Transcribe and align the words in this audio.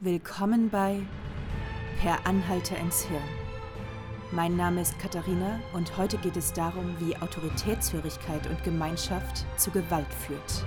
Willkommen 0.00 0.68
bei 0.68 1.06
Per 2.00 2.26
Anhalter 2.26 2.76
ins 2.76 3.00
Hirn. 3.04 3.22
Mein 4.30 4.54
Name 4.54 4.82
ist 4.82 4.98
Katharina 4.98 5.58
und 5.72 5.96
heute 5.96 6.18
geht 6.18 6.36
es 6.36 6.52
darum, 6.52 6.94
wie 7.00 7.16
Autoritätshörigkeit 7.16 8.46
und 8.46 8.62
Gemeinschaft 8.62 9.46
zu 9.58 9.70
Gewalt 9.70 10.12
führt. 10.12 10.66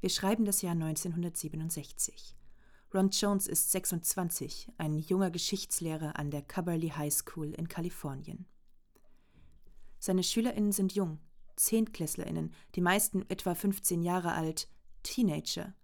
Wir 0.00 0.08
schreiben 0.08 0.46
das 0.46 0.62
Jahr 0.62 0.72
1967. 0.72 2.34
Ron 2.94 3.10
Jones 3.10 3.46
ist 3.46 3.72
26, 3.72 4.72
ein 4.78 4.96
junger 4.96 5.30
Geschichtslehrer 5.30 6.18
an 6.18 6.30
der 6.30 6.40
Cubberley 6.40 6.88
High 6.88 7.12
School 7.12 7.52
in 7.52 7.68
Kalifornien. 7.68 8.46
Seine 9.98 10.22
SchülerInnen 10.22 10.72
sind 10.72 10.94
jung, 10.94 11.18
ZehntklässlerInnen, 11.56 12.52
die 12.74 12.80
meisten 12.80 13.24
etwa 13.28 13.54
15 13.54 14.02
Jahre 14.02 14.32
alt, 14.32 14.68
Teenager. 15.02 15.74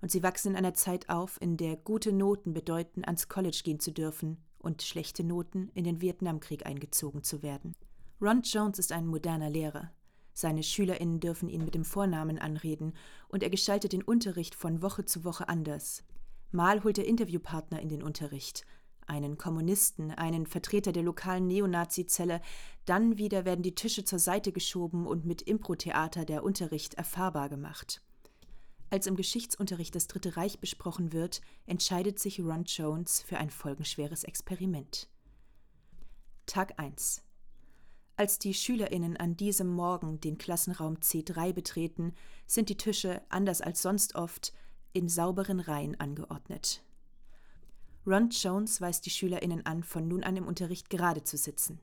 Und 0.00 0.10
sie 0.10 0.22
wachsen 0.22 0.52
in 0.52 0.56
einer 0.56 0.74
Zeit 0.74 1.08
auf, 1.08 1.40
in 1.40 1.56
der 1.56 1.76
gute 1.76 2.12
Noten 2.12 2.54
bedeuten, 2.54 3.04
ans 3.04 3.28
College 3.28 3.60
gehen 3.64 3.80
zu 3.80 3.92
dürfen 3.92 4.38
und 4.58 4.82
schlechte 4.82 5.24
Noten 5.24 5.70
in 5.74 5.84
den 5.84 6.00
Vietnamkrieg 6.00 6.66
eingezogen 6.66 7.22
zu 7.22 7.42
werden. 7.42 7.74
Ron 8.20 8.42
Jones 8.42 8.78
ist 8.78 8.92
ein 8.92 9.06
moderner 9.06 9.50
Lehrer. 9.50 9.90
Seine 10.32 10.62
SchülerInnen 10.62 11.20
dürfen 11.20 11.48
ihn 11.48 11.64
mit 11.64 11.74
dem 11.74 11.84
Vornamen 11.84 12.38
anreden 12.38 12.94
und 13.28 13.42
er 13.42 13.50
gestaltet 13.50 13.92
den 13.92 14.02
Unterricht 14.02 14.54
von 14.54 14.82
Woche 14.82 15.04
zu 15.04 15.24
Woche 15.24 15.48
anders. 15.48 16.04
Mal 16.50 16.82
holt 16.82 16.98
er 16.98 17.06
Interviewpartner 17.06 17.80
in 17.80 17.88
den 17.88 18.02
Unterricht, 18.02 18.64
einen 19.10 19.36
Kommunisten, 19.36 20.10
einen 20.10 20.46
Vertreter 20.46 20.92
der 20.92 21.02
lokalen 21.02 21.46
Neonazi-Zelle, 21.46 22.40
dann 22.86 23.18
wieder 23.18 23.44
werden 23.44 23.62
die 23.62 23.74
Tische 23.74 24.04
zur 24.04 24.18
Seite 24.18 24.52
geschoben 24.52 25.06
und 25.06 25.26
mit 25.26 25.42
Impro-Theater 25.42 26.24
der 26.24 26.42
Unterricht 26.44 26.94
erfahrbar 26.94 27.48
gemacht. 27.48 28.00
Als 28.88 29.06
im 29.06 29.16
Geschichtsunterricht 29.16 29.94
das 29.94 30.06
Dritte 30.06 30.36
Reich 30.36 30.60
besprochen 30.60 31.12
wird, 31.12 31.42
entscheidet 31.66 32.18
sich 32.18 32.40
Ron 32.40 32.64
Jones 32.64 33.20
für 33.20 33.36
ein 33.36 33.50
folgenschweres 33.50 34.24
Experiment. 34.24 35.08
Tag 36.46 36.78
1 36.78 37.22
als 38.20 38.38
die 38.38 38.52
SchülerInnen 38.52 39.16
an 39.16 39.34
diesem 39.34 39.68
Morgen 39.68 40.20
den 40.20 40.36
Klassenraum 40.36 40.96
C3 40.96 41.54
betreten, 41.54 42.12
sind 42.46 42.68
die 42.68 42.76
Tische, 42.76 43.22
anders 43.30 43.62
als 43.62 43.80
sonst 43.80 44.14
oft, 44.14 44.52
in 44.92 45.08
sauberen 45.08 45.58
Reihen 45.58 45.98
angeordnet. 45.98 46.82
Ron 48.06 48.30
Jones 48.30 48.80
weist 48.80 49.04
die 49.04 49.10
SchülerInnen 49.10 49.66
an, 49.66 49.82
von 49.82 50.08
nun 50.08 50.24
an 50.24 50.36
im 50.36 50.46
Unterricht 50.46 50.88
gerade 50.88 51.22
zu 51.22 51.36
sitzen. 51.36 51.80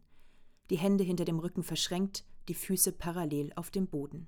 Die 0.70 0.78
Hände 0.78 1.04
hinter 1.04 1.26
dem 1.26 1.40
Rücken 1.40 1.64
verschränkt, 1.64 2.26
die 2.48 2.56
Füße 2.56 2.92
parallel 2.92 3.54
auf 3.56 3.70
dem 3.70 3.88
Boden. 3.88 4.28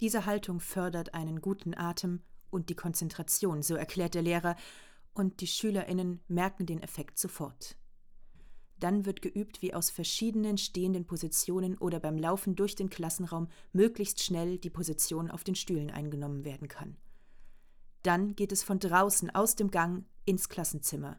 Diese 0.00 0.26
Haltung 0.26 0.60
fördert 0.60 1.14
einen 1.14 1.40
guten 1.40 1.76
Atem 1.76 2.22
und 2.50 2.68
die 2.68 2.76
Konzentration, 2.76 3.62
so 3.62 3.74
erklärt 3.74 4.14
der 4.14 4.22
Lehrer, 4.22 4.56
und 5.14 5.40
die 5.40 5.46
SchülerInnen 5.46 6.20
merken 6.28 6.66
den 6.66 6.82
Effekt 6.82 7.18
sofort. 7.18 7.76
Dann 8.78 9.06
wird 9.06 9.22
geübt, 9.22 9.62
wie 9.62 9.72
aus 9.72 9.90
verschiedenen 9.90 10.58
stehenden 10.58 11.06
Positionen 11.06 11.78
oder 11.78 12.00
beim 12.00 12.18
Laufen 12.18 12.56
durch 12.56 12.74
den 12.74 12.90
Klassenraum 12.90 13.48
möglichst 13.72 14.22
schnell 14.22 14.58
die 14.58 14.70
Position 14.70 15.30
auf 15.30 15.44
den 15.44 15.54
Stühlen 15.54 15.90
eingenommen 15.90 16.44
werden 16.44 16.68
kann. 16.68 16.96
Dann 18.02 18.34
geht 18.34 18.52
es 18.52 18.62
von 18.62 18.80
draußen 18.80 19.30
aus 19.30 19.54
dem 19.56 19.70
Gang 19.70 20.04
ins 20.24 20.48
Klassenzimmer. 20.48 21.18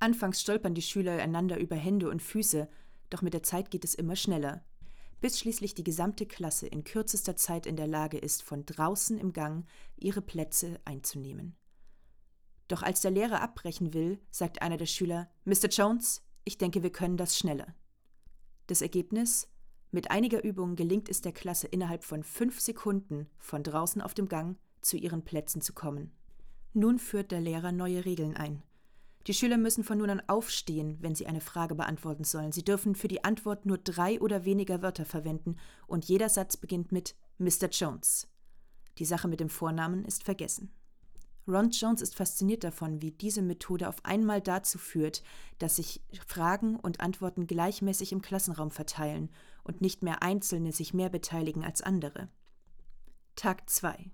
Anfangs 0.00 0.40
stolpern 0.40 0.74
die 0.74 0.82
Schüler 0.82 1.22
einander 1.22 1.58
über 1.58 1.76
Hände 1.76 2.10
und 2.10 2.22
Füße, 2.22 2.68
doch 3.10 3.22
mit 3.22 3.34
der 3.34 3.42
Zeit 3.42 3.70
geht 3.70 3.84
es 3.84 3.94
immer 3.94 4.16
schneller, 4.16 4.64
bis 5.20 5.38
schließlich 5.38 5.74
die 5.74 5.84
gesamte 5.84 6.26
Klasse 6.26 6.66
in 6.66 6.84
kürzester 6.84 7.36
Zeit 7.36 7.66
in 7.66 7.76
der 7.76 7.86
Lage 7.86 8.18
ist, 8.18 8.42
von 8.42 8.66
draußen 8.66 9.18
im 9.18 9.32
Gang 9.32 9.66
ihre 9.96 10.20
Plätze 10.20 10.80
einzunehmen. 10.84 11.56
Doch 12.68 12.82
als 12.82 13.00
der 13.00 13.10
Lehrer 13.10 13.40
abbrechen 13.40 13.94
will, 13.94 14.18
sagt 14.30 14.62
einer 14.62 14.76
der 14.76 14.86
Schüler 14.86 15.30
Mr. 15.44 15.68
Jones, 15.68 16.22
ich 16.44 16.58
denke, 16.58 16.82
wir 16.82 16.92
können 16.92 17.16
das 17.16 17.38
schneller. 17.38 17.74
Das 18.66 18.82
Ergebnis? 18.82 19.48
Mit 19.90 20.10
einiger 20.10 20.42
Übung 20.42 20.74
gelingt 20.74 21.08
es 21.08 21.20
der 21.20 21.32
Klasse 21.32 21.68
innerhalb 21.68 22.04
von 22.04 22.24
fünf 22.24 22.60
Sekunden 22.60 23.28
von 23.38 23.62
draußen 23.62 24.02
auf 24.02 24.12
dem 24.12 24.28
Gang 24.28 24.58
zu 24.80 24.96
ihren 24.96 25.24
Plätzen 25.24 25.60
zu 25.60 25.72
kommen. 25.72 26.12
Nun 26.76 26.98
führt 26.98 27.30
der 27.30 27.40
Lehrer 27.40 27.70
neue 27.70 28.04
Regeln 28.04 28.36
ein. 28.36 28.60
Die 29.28 29.32
Schüler 29.32 29.56
müssen 29.56 29.84
von 29.84 29.98
nun 29.98 30.10
an 30.10 30.22
aufstehen, 30.26 30.98
wenn 31.00 31.14
sie 31.14 31.26
eine 31.26 31.40
Frage 31.40 31.76
beantworten 31.76 32.24
sollen. 32.24 32.50
Sie 32.50 32.64
dürfen 32.64 32.96
für 32.96 33.06
die 33.06 33.22
Antwort 33.22 33.64
nur 33.64 33.78
drei 33.78 34.20
oder 34.20 34.44
weniger 34.44 34.82
Wörter 34.82 35.04
verwenden 35.04 35.56
und 35.86 36.04
jeder 36.04 36.28
Satz 36.28 36.56
beginnt 36.56 36.90
mit 36.90 37.14
Mr. 37.38 37.68
Jones. 37.70 38.26
Die 38.98 39.04
Sache 39.04 39.28
mit 39.28 39.38
dem 39.38 39.48
Vornamen 39.48 40.04
ist 40.04 40.24
vergessen. 40.24 40.72
Ron 41.46 41.70
Jones 41.70 42.02
ist 42.02 42.16
fasziniert 42.16 42.64
davon, 42.64 43.02
wie 43.02 43.12
diese 43.12 43.42
Methode 43.42 43.88
auf 43.88 44.04
einmal 44.04 44.40
dazu 44.40 44.78
führt, 44.78 45.22
dass 45.58 45.76
sich 45.76 46.02
Fragen 46.26 46.76
und 46.76 47.00
Antworten 47.00 47.46
gleichmäßig 47.46 48.12
im 48.12 48.20
Klassenraum 48.20 48.72
verteilen 48.72 49.30
und 49.62 49.80
nicht 49.80 50.02
mehr 50.02 50.22
Einzelne 50.22 50.72
sich 50.72 50.92
mehr 50.92 51.08
beteiligen 51.08 51.64
als 51.64 51.82
andere. 51.82 52.28
Tag 53.36 53.70
2 53.70 54.10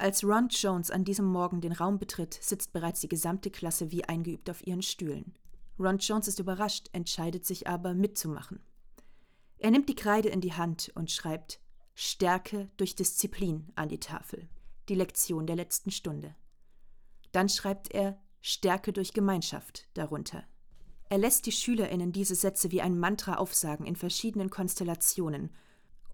Als 0.00 0.24
Ron 0.24 0.48
Jones 0.48 0.90
an 0.90 1.04
diesem 1.04 1.26
Morgen 1.26 1.60
den 1.60 1.72
Raum 1.72 1.98
betritt, 1.98 2.32
sitzt 2.40 2.72
bereits 2.72 3.00
die 3.00 3.08
gesamte 3.08 3.50
Klasse 3.50 3.90
wie 3.90 4.02
eingeübt 4.02 4.48
auf 4.48 4.66
ihren 4.66 4.80
Stühlen. 4.80 5.34
Ron 5.78 5.98
Jones 5.98 6.26
ist 6.26 6.38
überrascht, 6.38 6.88
entscheidet 6.94 7.44
sich 7.44 7.68
aber 7.68 7.92
mitzumachen. 7.92 8.60
Er 9.58 9.70
nimmt 9.70 9.90
die 9.90 9.94
Kreide 9.94 10.30
in 10.30 10.40
die 10.40 10.54
Hand 10.54 10.90
und 10.94 11.10
schreibt 11.10 11.60
Stärke 11.92 12.70
durch 12.78 12.94
Disziplin 12.94 13.70
an 13.74 13.90
die 13.90 14.00
Tafel 14.00 14.48
die 14.88 14.94
Lektion 14.94 15.46
der 15.46 15.56
letzten 15.56 15.90
Stunde. 15.90 16.34
Dann 17.32 17.50
schreibt 17.50 17.92
er 17.92 18.18
Stärke 18.40 18.94
durch 18.94 19.12
Gemeinschaft 19.12 19.86
darunter. 19.92 20.44
Er 21.10 21.18
lässt 21.18 21.44
die 21.44 21.52
Schülerinnen 21.52 22.12
diese 22.12 22.36
Sätze 22.36 22.70
wie 22.70 22.80
ein 22.80 22.98
Mantra 22.98 23.34
aufsagen 23.34 23.84
in 23.84 23.96
verschiedenen 23.96 24.48
Konstellationen 24.48 25.50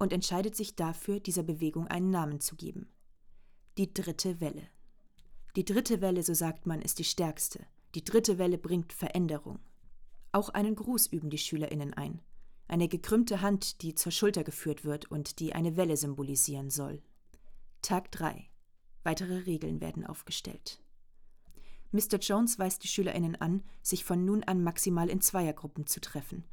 und 0.00 0.12
entscheidet 0.12 0.56
sich 0.56 0.74
dafür, 0.74 1.20
dieser 1.20 1.44
Bewegung 1.44 1.86
einen 1.86 2.10
Namen 2.10 2.40
zu 2.40 2.56
geben. 2.56 2.88
Die 3.78 3.92
dritte 3.92 4.40
Welle. 4.40 4.62
Die 5.54 5.66
dritte 5.66 6.00
Welle, 6.00 6.22
so 6.22 6.32
sagt 6.32 6.64
man, 6.64 6.80
ist 6.80 6.98
die 6.98 7.04
stärkste. 7.04 7.66
Die 7.94 8.02
dritte 8.02 8.38
Welle 8.38 8.56
bringt 8.56 8.94
Veränderung. 8.94 9.58
Auch 10.32 10.48
einen 10.48 10.74
Gruß 10.74 11.08
üben 11.08 11.28
die 11.28 11.36
Schülerinnen 11.36 11.92
ein. 11.92 12.22
Eine 12.68 12.88
gekrümmte 12.88 13.42
Hand, 13.42 13.82
die 13.82 13.94
zur 13.94 14.12
Schulter 14.12 14.44
geführt 14.44 14.86
wird 14.86 15.10
und 15.10 15.40
die 15.40 15.52
eine 15.52 15.76
Welle 15.76 15.98
symbolisieren 15.98 16.70
soll. 16.70 17.02
Tag 17.82 18.10
3. 18.12 18.48
Weitere 19.02 19.40
Regeln 19.40 19.82
werden 19.82 20.06
aufgestellt. 20.06 20.80
Mr. 21.92 22.16
Jones 22.18 22.58
weist 22.58 22.82
die 22.82 22.88
SchülerInnen 22.88 23.36
an, 23.36 23.62
sich 23.82 24.06
von 24.06 24.24
nun 24.24 24.42
an 24.42 24.64
maximal 24.64 25.10
in 25.10 25.20
Zweiergruppen 25.20 25.86
zu 25.86 26.00
treffen. 26.00 26.44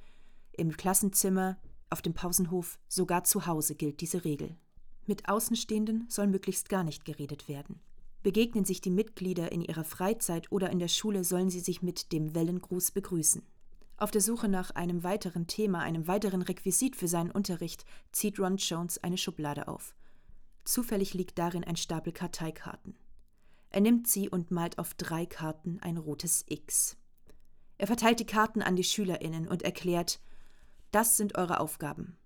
Im 0.52 0.76
Klassenzimmer, 0.76 1.58
auf 1.90 2.02
dem 2.02 2.16
Pausenhof, 2.16 2.80
sogar 2.90 3.24
zu 3.24 3.46
Hause 3.46 3.76
gilt 3.76 4.02
diese 4.02 4.26
Regel. 4.26 4.58
Mit 5.06 5.28
Außenstehenden 5.28 6.06
soll 6.10 6.28
möglichst 6.28 6.70
gar 6.70 6.84
nicht 6.84 7.06
geredet 7.06 7.48
werden. 7.48 7.80
Begegnen 8.24 8.64
sich 8.64 8.80
die 8.80 8.90
Mitglieder 8.90 9.52
in 9.52 9.62
ihrer 9.62 9.84
Freizeit 9.84 10.50
oder 10.52 10.70
in 10.70 10.80
der 10.80 10.88
Schule, 10.88 11.26
sollen 11.26 11.50
sie 11.50 11.60
sich 11.60 11.82
mit 11.82 12.14
dem 12.14 12.34
Wellengruß 12.34 12.92
begrüßen. 12.92 13.42
Auf 13.98 14.12
der 14.12 14.22
Suche 14.22 14.48
nach 14.48 14.72
einem 14.72 15.04
weiteren 15.04 15.46
Thema, 15.46 15.80
einem 15.80 16.08
weiteren 16.08 16.42
Requisit 16.42 16.96
für 16.96 17.08
seinen 17.08 17.32
Unterricht, 17.32 17.86
zieht 18.12 18.40
Ron 18.40 18.58
Jones 18.58 19.04
eine 19.04 19.18
Schublade 19.18 19.68
auf. 19.68 19.94
Zufällig 20.64 21.14
liegt 21.14 21.38
darin 21.38 21.66
ein 21.66 21.76
Stapel 21.76 22.14
Karteikarten. 22.14 22.96
Er 23.70 23.82
nimmt 23.82 24.08
sie 24.08 24.30
und 24.30 24.52
malt 24.52 24.80
auf 24.80 24.94
drei 24.94 25.26
Karten 25.26 25.80
ein 25.82 25.98
rotes 25.98 26.46
X. 26.48 26.96
Er 27.78 27.88
verteilt 27.88 28.20
die 28.20 28.26
Karten 28.26 28.62
an 28.62 28.76
die 28.76 28.84
Schülerinnen 28.84 29.48
und 29.48 29.64
erklärt, 29.64 30.22
das 30.92 31.18
sind 31.18 31.36
eure 31.38 31.60
Aufgaben. 31.60 32.18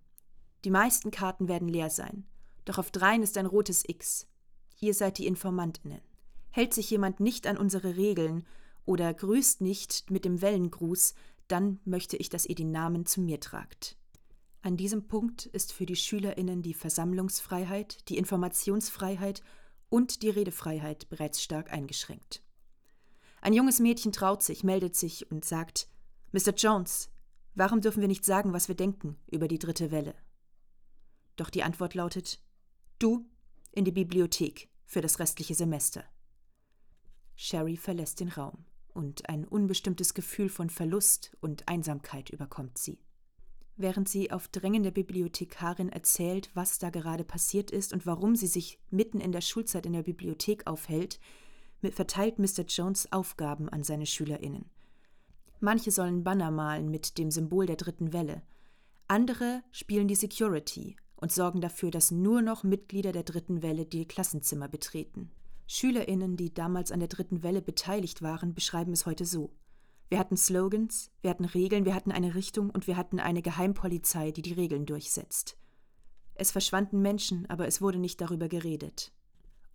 Die 0.65 0.69
meisten 0.69 1.09
Karten 1.09 1.47
werden 1.47 1.69
leer 1.69 1.89
sein, 1.89 2.25
doch 2.67 2.77
auf 2.77 2.91
dreien 2.91 3.23
ist 3.23 3.37
ein 3.37 3.45
rotes 3.45 3.83
X. 3.87 4.27
Ihr 4.79 4.93
seid 4.93 5.17
die 5.17 5.27
Informantinnen. 5.27 6.01
Hält 6.51 6.73
sich 6.73 6.89
jemand 6.89 7.19
nicht 7.19 7.47
an 7.47 7.57
unsere 7.57 7.95
Regeln 7.95 8.45
oder 8.85 9.13
grüßt 9.13 9.61
nicht 9.61 10.11
mit 10.11 10.25
dem 10.25 10.41
Wellengruß, 10.41 11.13
dann 11.47 11.79
möchte 11.85 12.17
ich, 12.17 12.29
dass 12.29 12.45
ihr 12.45 12.55
die 12.55 12.65
Namen 12.65 13.05
zu 13.05 13.21
mir 13.21 13.39
tragt. 13.39 13.97
An 14.61 14.75
diesem 14.75 15.07
Punkt 15.07 15.45
ist 15.45 15.71
für 15.71 15.85
die 15.85 15.95
Schülerinnen 15.95 16.61
die 16.61 16.73
Versammlungsfreiheit, 16.73 18.09
die 18.09 18.17
Informationsfreiheit 18.17 19.41
und 19.89 20.23
die 20.23 20.29
Redefreiheit 20.29 21.09
bereits 21.09 21.41
stark 21.41 21.71
eingeschränkt. 21.71 22.43
Ein 23.39 23.53
junges 23.53 23.79
Mädchen 23.79 24.11
traut 24.11 24.43
sich, 24.43 24.63
meldet 24.63 24.95
sich 24.95 25.31
und 25.31 25.45
sagt 25.45 25.87
Mr. 26.33 26.53
Jones, 26.53 27.09
warum 27.55 27.79
dürfen 27.79 28.01
wir 28.01 28.09
nicht 28.09 28.25
sagen, 28.25 28.51
was 28.51 28.67
wir 28.67 28.75
denken 28.75 29.17
über 29.31 29.47
die 29.47 29.59
dritte 29.59 29.91
Welle? 29.91 30.15
Doch 31.37 31.49
die 31.49 31.63
Antwort 31.63 31.93
lautet 31.93 32.41
Du 32.99 33.23
in 33.71 33.85
die 33.85 33.91
Bibliothek 33.91 34.69
für 34.87 35.01
das 35.01 35.19
restliche 35.19 35.53
Semester. 35.53 36.03
Sherry 37.35 37.77
verlässt 37.77 38.19
den 38.19 38.29
Raum 38.29 38.65
und 38.91 39.29
ein 39.29 39.45
unbestimmtes 39.45 40.15
Gefühl 40.15 40.49
von 40.49 40.71
Verlust 40.71 41.37
und 41.39 41.67
Einsamkeit 41.67 42.31
überkommt 42.31 42.79
sie. 42.79 42.97
Während 43.75 44.09
sie 44.09 44.31
auf 44.31 44.47
Drängen 44.47 44.81
der 44.81 44.89
Bibliothekarin 44.89 45.89
erzählt, 45.89 46.49
was 46.55 46.79
da 46.79 46.89
gerade 46.89 47.23
passiert 47.23 47.69
ist 47.69 47.93
und 47.93 48.07
warum 48.07 48.35
sie 48.35 48.47
sich 48.47 48.79
mitten 48.89 49.19
in 49.19 49.31
der 49.31 49.41
Schulzeit 49.41 49.85
in 49.85 49.93
der 49.93 50.01
Bibliothek 50.01 50.65
aufhält, 50.65 51.19
verteilt 51.91 52.39
Mr. 52.39 52.63
Jones 52.67 53.11
Aufgaben 53.11 53.69
an 53.69 53.83
seine 53.83 54.07
SchülerInnen. 54.07 54.65
Manche 55.59 55.91
sollen 55.91 56.23
Banner 56.23 56.49
malen 56.49 56.89
mit 56.89 57.19
dem 57.19 57.29
Symbol 57.29 57.67
der 57.67 57.75
dritten 57.75 58.11
Welle. 58.11 58.41
Andere 59.07 59.61
spielen 59.71 60.07
die 60.07 60.15
Security 60.15 60.97
und 61.17 61.31
sorgen 61.31 61.61
dafür, 61.61 61.91
dass 61.91 62.11
nur 62.11 62.41
noch 62.41 62.63
Mitglieder 62.63 63.11
der 63.11 63.23
dritten 63.23 63.61
Welle 63.61 63.85
die 63.85 64.07
Klassenzimmer 64.07 64.67
betreten. 64.67 65.31
SchülerInnen, 65.67 66.37
die 66.37 66.53
damals 66.53 66.91
an 66.91 66.99
der 66.99 67.09
dritten 67.09 67.43
Welle 67.43 67.61
beteiligt 67.61 68.21
waren, 68.21 68.53
beschreiben 68.53 68.93
es 68.93 69.05
heute 69.05 69.25
so. 69.25 69.51
Wir 70.09 70.19
hatten 70.19 70.37
Slogans, 70.37 71.11
wir 71.21 71.29
hatten 71.29 71.43
Regeln, 71.43 71.83
wir 71.83 71.93
hatten 71.93 72.13
eine 72.13 72.33
Richtung 72.35 72.69
und 72.69 72.87
wir 72.87 72.95
hatten 72.95 73.19
eine 73.19 73.41
Geheimpolizei, 73.41 74.31
die 74.31 74.41
die 74.41 74.53
Regeln 74.53 74.85
durchsetzt. 74.85 75.57
Es 76.35 76.51
verschwanden 76.51 77.01
Menschen, 77.01 77.49
aber 77.49 77.67
es 77.67 77.81
wurde 77.81 77.97
nicht 77.97 78.21
darüber 78.21 78.47
geredet. 78.47 79.11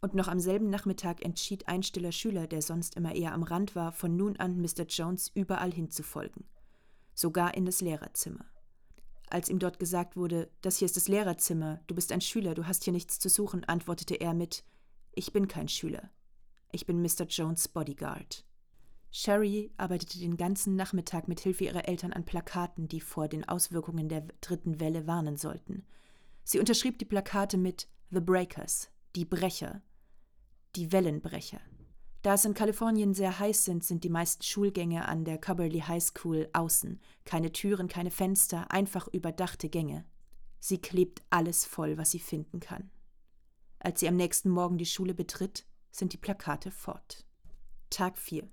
Und 0.00 0.14
noch 0.14 0.28
am 0.28 0.40
selben 0.40 0.70
Nachmittag 0.70 1.22
entschied 1.24 1.68
ein 1.68 1.82
stiller 1.82 2.12
Schüler, 2.12 2.46
der 2.46 2.62
sonst 2.62 2.96
immer 2.96 3.14
eher 3.14 3.34
am 3.34 3.42
Rand 3.42 3.76
war, 3.76 3.92
von 3.92 4.16
nun 4.16 4.36
an 4.36 4.60
Mr. 4.60 4.84
Jones 4.88 5.30
überall 5.34 5.72
hinzufolgen. 5.72 6.44
Sogar 7.14 7.54
in 7.54 7.66
das 7.66 7.80
Lehrerzimmer. 7.80 8.46
Als 9.32 9.48
ihm 9.48 9.58
dort 9.58 9.78
gesagt 9.78 10.14
wurde, 10.14 10.50
das 10.60 10.76
hier 10.76 10.84
ist 10.84 10.96
das 10.98 11.08
Lehrerzimmer, 11.08 11.80
du 11.86 11.94
bist 11.94 12.12
ein 12.12 12.20
Schüler, 12.20 12.54
du 12.54 12.66
hast 12.66 12.84
hier 12.84 12.92
nichts 12.92 13.18
zu 13.18 13.30
suchen, 13.30 13.64
antwortete 13.64 14.16
er 14.16 14.34
mit 14.34 14.62
Ich 15.14 15.32
bin 15.32 15.48
kein 15.48 15.68
Schüler. 15.68 16.10
Ich 16.70 16.84
bin 16.84 17.00
Mr. 17.00 17.24
Jones 17.26 17.66
Bodyguard. 17.66 18.44
Sherry 19.10 19.72
arbeitete 19.78 20.18
den 20.18 20.36
ganzen 20.36 20.76
Nachmittag 20.76 21.28
mit 21.28 21.40
Hilfe 21.40 21.64
ihrer 21.64 21.88
Eltern 21.88 22.12
an 22.12 22.26
Plakaten, 22.26 22.88
die 22.88 23.00
vor 23.00 23.26
den 23.26 23.48
Auswirkungen 23.48 24.10
der 24.10 24.20
dritten 24.42 24.80
Welle 24.80 25.06
warnen 25.06 25.38
sollten. 25.38 25.86
Sie 26.44 26.58
unterschrieb 26.58 26.98
die 26.98 27.06
Plakate 27.06 27.56
mit 27.56 27.88
The 28.10 28.20
Breakers, 28.20 28.90
die 29.16 29.24
Brecher, 29.24 29.80
die 30.76 30.92
Wellenbrecher. 30.92 31.62
Da 32.22 32.34
es 32.34 32.44
in 32.44 32.54
Kalifornien 32.54 33.14
sehr 33.14 33.38
heiß 33.38 33.64
sind, 33.64 33.84
sind 33.84 34.04
die 34.04 34.08
meisten 34.08 34.42
Schulgänge 34.42 35.08
an 35.08 35.24
der 35.24 35.38
Cubberley 35.38 35.80
High 35.80 36.02
School 36.02 36.48
außen. 36.52 37.00
Keine 37.24 37.52
Türen, 37.52 37.88
keine 37.88 38.10
Fenster, 38.10 38.70
einfach 38.70 39.08
überdachte 39.08 39.68
Gänge. 39.68 40.04
Sie 40.60 40.78
klebt 40.78 41.22
alles 41.30 41.64
voll, 41.64 41.98
was 41.98 42.12
sie 42.12 42.20
finden 42.20 42.60
kann. 42.60 42.90
Als 43.80 43.98
sie 43.98 44.08
am 44.08 44.14
nächsten 44.14 44.50
Morgen 44.50 44.78
die 44.78 44.86
Schule 44.86 45.14
betritt, 45.14 45.66
sind 45.90 46.12
die 46.12 46.18
Plakate 46.18 46.70
fort. 46.70 47.26
Tag 47.90 48.16
4 48.16 48.48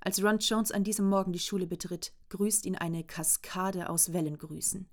als 0.00 0.22
Ron 0.22 0.38
Jones 0.38 0.70
an 0.70 0.84
diesem 0.84 1.08
Morgen 1.08 1.32
die 1.32 1.38
Schule 1.38 1.66
betritt, 1.66 2.12
grüßt 2.28 2.66
ihn 2.66 2.76
eine 2.76 3.04
Kaskade 3.04 3.90
aus 3.90 4.12
Wellengrüßen. 4.12 4.88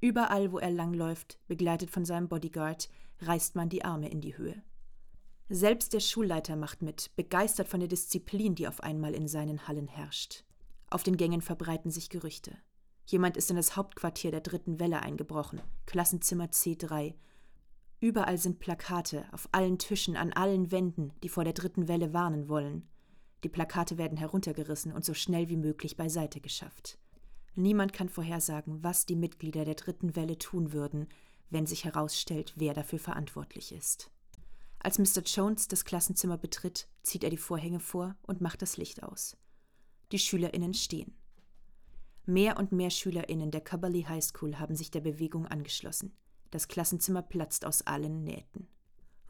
Überall, 0.00 0.52
wo 0.52 0.58
er 0.58 0.70
langläuft, 0.70 1.40
begleitet 1.48 1.90
von 1.90 2.04
seinem 2.04 2.28
Bodyguard, 2.28 2.88
reißt 3.22 3.56
man 3.56 3.68
die 3.68 3.84
Arme 3.84 4.08
in 4.10 4.20
die 4.20 4.36
Höhe. 4.36 4.62
Selbst 5.50 5.94
der 5.94 6.00
Schulleiter 6.00 6.56
macht 6.56 6.82
mit, 6.82 7.10
begeistert 7.16 7.68
von 7.68 7.80
der 7.80 7.88
Disziplin, 7.88 8.54
die 8.54 8.68
auf 8.68 8.82
einmal 8.82 9.14
in 9.14 9.28
seinen 9.28 9.66
Hallen 9.66 9.88
herrscht. 9.88 10.44
Auf 10.90 11.02
den 11.02 11.16
Gängen 11.16 11.40
verbreiten 11.40 11.90
sich 11.90 12.10
Gerüchte. 12.10 12.54
Jemand 13.06 13.38
ist 13.38 13.48
in 13.48 13.56
das 13.56 13.74
Hauptquartier 13.74 14.30
der 14.30 14.42
dritten 14.42 14.78
Welle 14.78 15.00
eingebrochen, 15.00 15.62
Klassenzimmer 15.86 16.46
C3. 16.46 17.14
Überall 18.00 18.36
sind 18.36 18.58
Plakate, 18.58 19.24
auf 19.32 19.48
allen 19.52 19.78
Tischen, 19.78 20.16
an 20.16 20.34
allen 20.34 20.70
Wänden, 20.70 21.14
die 21.22 21.30
vor 21.30 21.44
der 21.44 21.54
dritten 21.54 21.88
Welle 21.88 22.12
warnen 22.12 22.50
wollen. 22.50 22.86
Die 23.42 23.48
Plakate 23.48 23.96
werden 23.96 24.18
heruntergerissen 24.18 24.92
und 24.92 25.06
so 25.06 25.14
schnell 25.14 25.48
wie 25.48 25.56
möglich 25.56 25.96
beiseite 25.96 26.42
geschafft. 26.42 26.98
Niemand 27.54 27.94
kann 27.94 28.10
vorhersagen, 28.10 28.84
was 28.84 29.06
die 29.06 29.16
Mitglieder 29.16 29.64
der 29.64 29.74
dritten 29.76 30.14
Welle 30.14 30.36
tun 30.36 30.72
würden, 30.72 31.08
wenn 31.48 31.64
sich 31.64 31.86
herausstellt, 31.86 32.52
wer 32.56 32.74
dafür 32.74 32.98
verantwortlich 32.98 33.72
ist. 33.72 34.10
Als 34.80 34.98
Mr. 34.98 35.22
Jones 35.24 35.68
das 35.68 35.84
Klassenzimmer 35.84 36.38
betritt, 36.38 36.88
zieht 37.02 37.24
er 37.24 37.30
die 37.30 37.36
Vorhänge 37.36 37.80
vor 37.80 38.16
und 38.22 38.40
macht 38.40 38.62
das 38.62 38.76
Licht 38.76 39.02
aus. 39.02 39.36
Die 40.12 40.18
Schülerinnen 40.18 40.74
stehen. 40.74 41.14
Mehr 42.24 42.58
und 42.58 42.72
mehr 42.72 42.90
Schülerinnen 42.90 43.50
der 43.50 43.62
Cubberley 43.62 44.02
High 44.02 44.22
School 44.22 44.58
haben 44.58 44.76
sich 44.76 44.90
der 44.90 45.00
Bewegung 45.00 45.46
angeschlossen. 45.46 46.16
Das 46.50 46.68
Klassenzimmer 46.68 47.22
platzt 47.22 47.64
aus 47.64 47.82
allen 47.86 48.22
Nähten. 48.22 48.68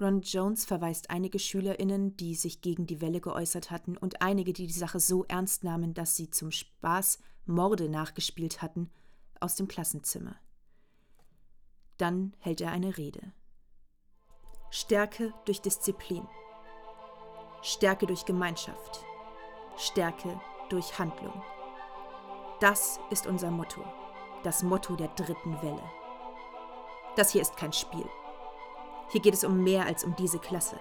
Ron 0.00 0.21
Jones 0.21 0.65
verweist 0.65 1.11
einige 1.11 1.39
SchülerInnen, 1.39 2.17
die 2.17 2.35
sich 2.37 2.61
gegen 2.61 2.87
die 2.87 3.00
Welle 3.00 3.21
geäußert 3.21 3.71
hatten, 3.71 3.97
und 3.97 4.23
einige, 4.23 4.53
die 4.53 4.67
die 4.67 4.73
Sache 4.73 5.00
so 5.00 5.25
ernst 5.25 5.65
nahmen, 5.65 5.95
dass 5.95 6.15
sie 6.15 6.31
zum 6.31 6.53
Spaß 6.53 7.19
Morde 7.47 7.89
nachgespielt 7.89 8.62
hatten, 8.62 8.91
aus 9.41 9.56
dem 9.56 9.67
Klassenzimmer. 9.67 10.37
Dann 11.97 12.37
hält 12.39 12.61
er 12.61 12.71
eine 12.71 12.97
Rede. 12.97 13.33
Stärke 14.70 15.32
durch 15.47 15.62
Disziplin. 15.62 16.29
Stärke 17.62 18.06
durch 18.06 18.26
Gemeinschaft. 18.26 19.03
Stärke 19.79 20.38
durch 20.69 20.99
Handlung. 20.99 21.43
Das 22.61 23.00
ist 23.09 23.26
unser 23.26 23.50
Motto. 23.50 23.82
Das 24.43 24.62
Motto 24.62 24.94
der 24.94 25.09
dritten 25.09 25.62
Welle. 25.62 25.82
Das 27.17 27.31
hier 27.31 27.41
ist 27.41 27.56
kein 27.56 27.73
Spiel. 27.73 28.05
Hier 29.09 29.23
geht 29.23 29.32
es 29.32 29.43
um 29.43 29.65
mehr 29.65 29.87
als 29.87 30.05
um 30.05 30.15
diese 30.17 30.38
Klasse. 30.38 30.79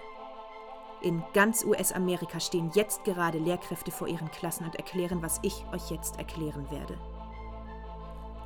In 1.00 1.24
ganz 1.32 1.64
US-Amerika 1.64 2.40
stehen 2.40 2.70
jetzt 2.74 3.04
gerade 3.04 3.38
Lehrkräfte 3.38 3.90
vor 3.90 4.06
ihren 4.06 4.30
Klassen 4.30 4.66
und 4.66 4.76
erklären, 4.76 5.22
was 5.22 5.38
ich 5.40 5.64
euch 5.72 5.90
jetzt 5.90 6.18
erklären 6.18 6.70
werde. 6.70 6.98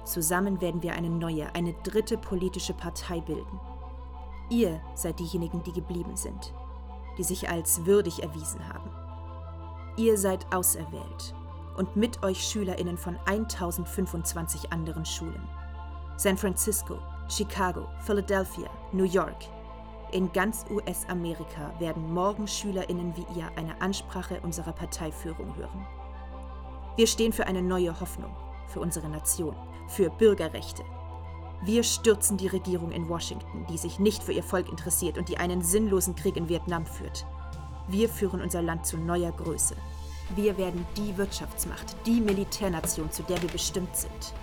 Zusammen 0.04 0.60
werden 0.60 0.84
wir 0.84 0.92
eine 0.92 1.10
neue, 1.10 1.52
eine 1.56 1.72
dritte 1.82 2.16
politische 2.16 2.74
Partei 2.74 3.20
bilden. 3.20 3.58
Ihr 4.52 4.82
seid 4.92 5.18
diejenigen, 5.18 5.62
die 5.62 5.72
geblieben 5.72 6.14
sind, 6.14 6.52
die 7.16 7.22
sich 7.24 7.48
als 7.48 7.86
würdig 7.86 8.22
erwiesen 8.22 8.60
haben. 8.68 8.90
Ihr 9.96 10.18
seid 10.18 10.44
auserwählt 10.54 11.34
und 11.78 11.96
mit 11.96 12.22
euch 12.22 12.44
Schülerinnen 12.44 12.98
von 12.98 13.18
1025 13.24 14.70
anderen 14.70 15.06
Schulen. 15.06 15.48
San 16.18 16.36
Francisco, 16.36 16.98
Chicago, 17.30 17.88
Philadelphia, 18.00 18.68
New 18.92 19.04
York, 19.04 19.42
in 20.12 20.30
ganz 20.32 20.66
US-Amerika 20.68 21.72
werden 21.78 22.12
morgen 22.12 22.46
Schülerinnen 22.46 23.16
wie 23.16 23.38
ihr 23.38 23.50
eine 23.56 23.80
Ansprache 23.80 24.38
unserer 24.42 24.72
Parteiführung 24.72 25.56
hören. 25.56 25.86
Wir 26.96 27.06
stehen 27.06 27.32
für 27.32 27.46
eine 27.46 27.62
neue 27.62 27.98
Hoffnung, 27.98 28.36
für 28.66 28.80
unsere 28.80 29.08
Nation, 29.08 29.56
für 29.88 30.10
Bürgerrechte. 30.10 30.84
Wir 31.64 31.84
stürzen 31.84 32.36
die 32.36 32.48
Regierung 32.48 32.90
in 32.90 33.08
Washington, 33.08 33.66
die 33.70 33.78
sich 33.78 34.00
nicht 34.00 34.24
für 34.24 34.32
ihr 34.32 34.42
Volk 34.42 34.68
interessiert 34.68 35.16
und 35.16 35.28
die 35.28 35.38
einen 35.38 35.62
sinnlosen 35.62 36.16
Krieg 36.16 36.36
in 36.36 36.48
Vietnam 36.48 36.84
führt. 36.84 37.24
Wir 37.86 38.08
führen 38.08 38.42
unser 38.42 38.62
Land 38.62 38.84
zu 38.84 38.96
neuer 38.96 39.30
Größe. 39.30 39.76
Wir 40.34 40.58
werden 40.58 40.84
die 40.96 41.16
Wirtschaftsmacht, 41.16 41.94
die 42.04 42.20
Militärnation, 42.20 43.12
zu 43.12 43.22
der 43.22 43.40
wir 43.42 43.48
bestimmt 43.48 43.94
sind. 43.94 44.34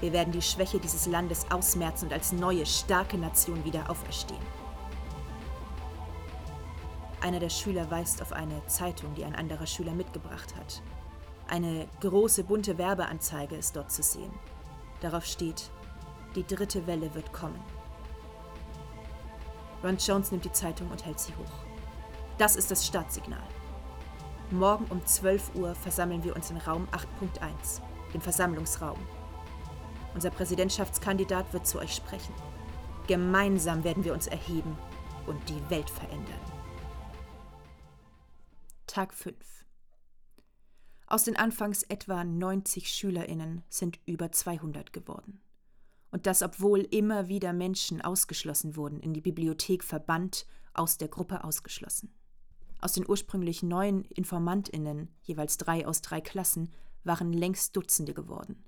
Wir 0.00 0.12
werden 0.12 0.32
die 0.32 0.42
Schwäche 0.42 0.78
dieses 0.78 1.06
Landes 1.06 1.50
ausmerzen 1.50 2.06
und 2.06 2.12
als 2.12 2.30
neue, 2.30 2.66
starke 2.66 3.18
Nation 3.18 3.64
wieder 3.64 3.90
auferstehen. 3.90 4.40
Einer 7.20 7.40
der 7.40 7.50
Schüler 7.50 7.90
weist 7.90 8.22
auf 8.22 8.32
eine 8.32 8.64
Zeitung, 8.66 9.12
die 9.14 9.24
ein 9.24 9.34
anderer 9.34 9.66
Schüler 9.66 9.92
mitgebracht 9.92 10.54
hat. 10.56 10.82
Eine 11.48 11.88
große 12.00 12.44
bunte 12.44 12.78
Werbeanzeige 12.78 13.56
ist 13.56 13.74
dort 13.74 13.90
zu 13.90 14.02
sehen. 14.02 14.32
Darauf 15.00 15.24
steht, 15.24 15.70
die 16.34 16.46
dritte 16.46 16.86
Welle 16.86 17.14
wird 17.14 17.32
kommen. 17.32 17.60
Ron 19.82 19.96
Jones 19.96 20.30
nimmt 20.30 20.44
die 20.44 20.52
Zeitung 20.52 20.90
und 20.90 21.04
hält 21.04 21.18
sie 21.18 21.34
hoch. 21.34 21.64
Das 22.38 22.56
ist 22.56 22.70
das 22.70 22.86
Startsignal. 22.86 23.46
Morgen 24.50 24.84
um 24.90 25.04
12 25.04 25.54
Uhr 25.54 25.74
versammeln 25.74 26.22
wir 26.24 26.36
uns 26.36 26.50
in 26.50 26.58
Raum 26.58 26.86
8.1, 26.92 27.80
dem 28.12 28.20
Versammlungsraum. 28.20 28.98
Unser 30.14 30.30
Präsidentschaftskandidat 30.30 31.52
wird 31.52 31.66
zu 31.66 31.78
euch 31.78 31.94
sprechen. 31.94 32.34
Gemeinsam 33.06 33.82
werden 33.82 34.04
wir 34.04 34.12
uns 34.12 34.26
erheben 34.26 34.76
und 35.26 35.48
die 35.48 35.70
Welt 35.70 35.88
verändern. 35.88 36.40
Tag 38.86 39.14
5 39.14 39.34
Aus 41.06 41.24
den 41.24 41.36
anfangs 41.36 41.82
etwa 41.84 42.24
90 42.24 42.88
Schülerinnen 42.88 43.62
sind 43.68 43.98
über 44.04 44.32
200 44.32 44.92
geworden. 44.92 45.40
Und 46.12 46.26
das, 46.26 46.42
obwohl 46.42 46.80
immer 46.80 47.26
wieder 47.26 47.52
Menschen 47.52 48.00
ausgeschlossen 48.00 48.76
wurden, 48.76 49.00
in 49.00 49.14
die 49.14 49.20
Bibliothek 49.20 49.82
verbannt, 49.82 50.46
aus 50.74 50.98
der 50.98 51.08
Gruppe 51.08 51.42
ausgeschlossen. 51.42 52.14
Aus 52.80 52.92
den 52.92 53.08
ursprünglich 53.08 53.62
neun 53.62 54.04
Informantinnen, 54.04 55.08
jeweils 55.22 55.56
drei 55.56 55.86
aus 55.86 56.02
drei 56.02 56.20
Klassen, 56.20 56.70
waren 57.02 57.32
längst 57.32 57.76
Dutzende 57.76 58.14
geworden. 58.14 58.62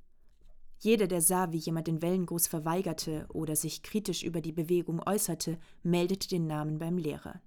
Jeder, 0.78 1.06
der 1.06 1.20
sah, 1.20 1.52
wie 1.52 1.58
jemand 1.58 1.86
den 1.86 2.02
Wellengruß 2.02 2.46
verweigerte 2.46 3.26
oder 3.32 3.56
sich 3.56 3.82
kritisch 3.82 4.22
über 4.22 4.40
die 4.40 4.52
Bewegung 4.52 5.00
äußerte, 5.06 5.58
meldete 5.82 6.28
den 6.28 6.46
Namen 6.46 6.78
beim 6.78 6.98
Lehrer. 6.98 7.40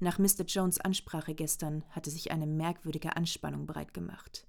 Nach 0.00 0.18
Mr. 0.18 0.44
Jones 0.46 0.80
Ansprache 0.80 1.34
gestern 1.34 1.84
hatte 1.90 2.10
sich 2.10 2.32
eine 2.32 2.46
merkwürdige 2.46 3.16
Anspannung 3.16 3.66
breit 3.66 3.94
gemacht. 3.94 4.46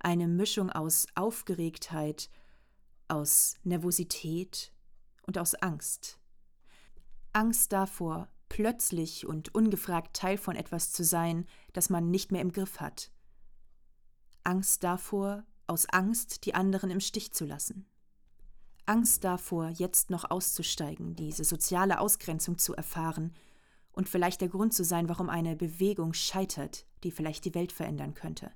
Eine 0.00 0.26
Mischung 0.26 0.70
aus 0.70 1.06
Aufgeregtheit, 1.14 2.30
aus 3.10 3.56
Nervosität 3.64 4.72
und 5.26 5.38
aus 5.38 5.54
Angst. 5.54 6.18
Angst 7.32 7.72
davor, 7.72 8.28
plötzlich 8.48 9.26
und 9.26 9.54
ungefragt 9.54 10.16
Teil 10.16 10.38
von 10.38 10.56
etwas 10.56 10.92
zu 10.92 11.04
sein, 11.04 11.46
das 11.72 11.90
man 11.90 12.10
nicht 12.10 12.32
mehr 12.32 12.42
im 12.42 12.52
Griff 12.52 12.80
hat. 12.80 13.12
Angst 14.44 14.82
davor, 14.82 15.44
aus 15.66 15.86
Angst 15.86 16.44
die 16.46 16.54
anderen 16.54 16.90
im 16.90 17.00
Stich 17.00 17.32
zu 17.32 17.44
lassen. 17.44 17.86
Angst 18.86 19.22
davor, 19.22 19.68
jetzt 19.68 20.10
noch 20.10 20.30
auszusteigen, 20.30 21.14
diese 21.14 21.44
soziale 21.44 22.00
Ausgrenzung 22.00 22.58
zu 22.58 22.74
erfahren 22.74 23.32
und 23.92 24.08
vielleicht 24.08 24.40
der 24.40 24.48
Grund 24.48 24.74
zu 24.74 24.84
sein, 24.84 25.08
warum 25.08 25.28
eine 25.28 25.54
Bewegung 25.54 26.12
scheitert, 26.12 26.86
die 27.04 27.12
vielleicht 27.12 27.44
die 27.44 27.54
Welt 27.54 27.70
verändern 27.70 28.14
könnte. 28.14 28.50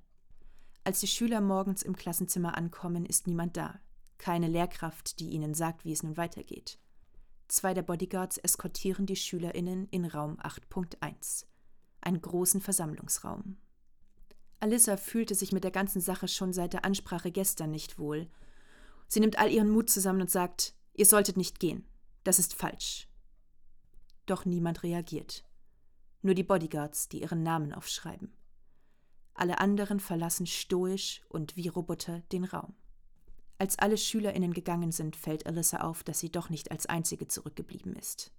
Als 0.82 1.00
die 1.00 1.06
Schüler 1.06 1.40
morgens 1.40 1.82
im 1.82 1.94
Klassenzimmer 1.94 2.56
ankommen, 2.58 3.06
ist 3.06 3.26
niemand 3.26 3.56
da. 3.56 3.78
Keine 4.25 4.49
Lehrkraft, 4.49 5.21
die 5.21 5.28
ihnen 5.28 5.52
sagt, 5.52 5.85
wie 5.85 5.93
es 5.93 6.02
nun 6.02 6.16
weitergeht. 6.16 6.78
Zwei 7.47 7.75
der 7.75 7.83
Bodyguards 7.83 8.38
eskortieren 8.38 9.04
die 9.04 9.16
SchülerInnen 9.16 9.87
in 9.90 10.07
Raum 10.07 10.38
8.1, 10.40 11.45
einen 12.00 12.23
großen 12.23 12.62
Versammlungsraum. 12.62 13.59
Alyssa 14.61 14.97
fühlte 14.97 15.35
sich 15.35 15.52
mit 15.52 15.62
der 15.62 15.73
ganzen 15.73 16.00
Sache 16.00 16.26
schon 16.26 16.54
seit 16.54 16.73
der 16.73 16.87
Ansprache 16.87 17.33
gestern 17.33 17.71
nicht 17.71 17.99
wohl. 17.99 18.31
Sie 19.09 19.21
nimmt 19.21 19.38
all 19.38 19.50
ihren 19.50 19.69
Mut 19.69 19.90
zusammen 19.90 20.23
und 20.23 20.31
sagt: 20.31 20.73
Ihr 20.95 21.04
solltet 21.04 21.37
nicht 21.37 21.61
gehen. 21.61 21.87
Das 22.23 22.38
ist 22.38 22.54
falsch. 22.54 23.11
Doch 24.25 24.47
niemand 24.47 24.85
reagiert. 24.85 25.45
Nur 26.23 26.33
die 26.33 26.45
Bodyguards, 26.45 27.11
die 27.11 27.21
ihren 27.21 27.43
Namen 27.43 27.75
aufschreiben. 27.75 28.33
Alle 29.35 29.59
anderen 29.59 30.00
verlassen 30.00 30.47
stoisch 30.47 31.21
und 31.28 31.57
wie 31.57 31.69
Roboter 31.69 32.21
den 32.33 32.45
Raum. 32.45 32.75
Als 33.58 33.78
alle 33.78 33.96
SchülerInnen 33.96 34.52
gegangen 34.52 34.92
sind, 34.92 35.16
fällt 35.16 35.46
Alyssa 35.46 35.78
auf, 35.78 36.02
dass 36.02 36.18
sie 36.18 36.30
doch 36.30 36.50
nicht 36.50 36.70
als 36.70 36.87
einzige 36.87 37.28
zurückgeblieben 37.28 37.94
ist. 37.94 38.32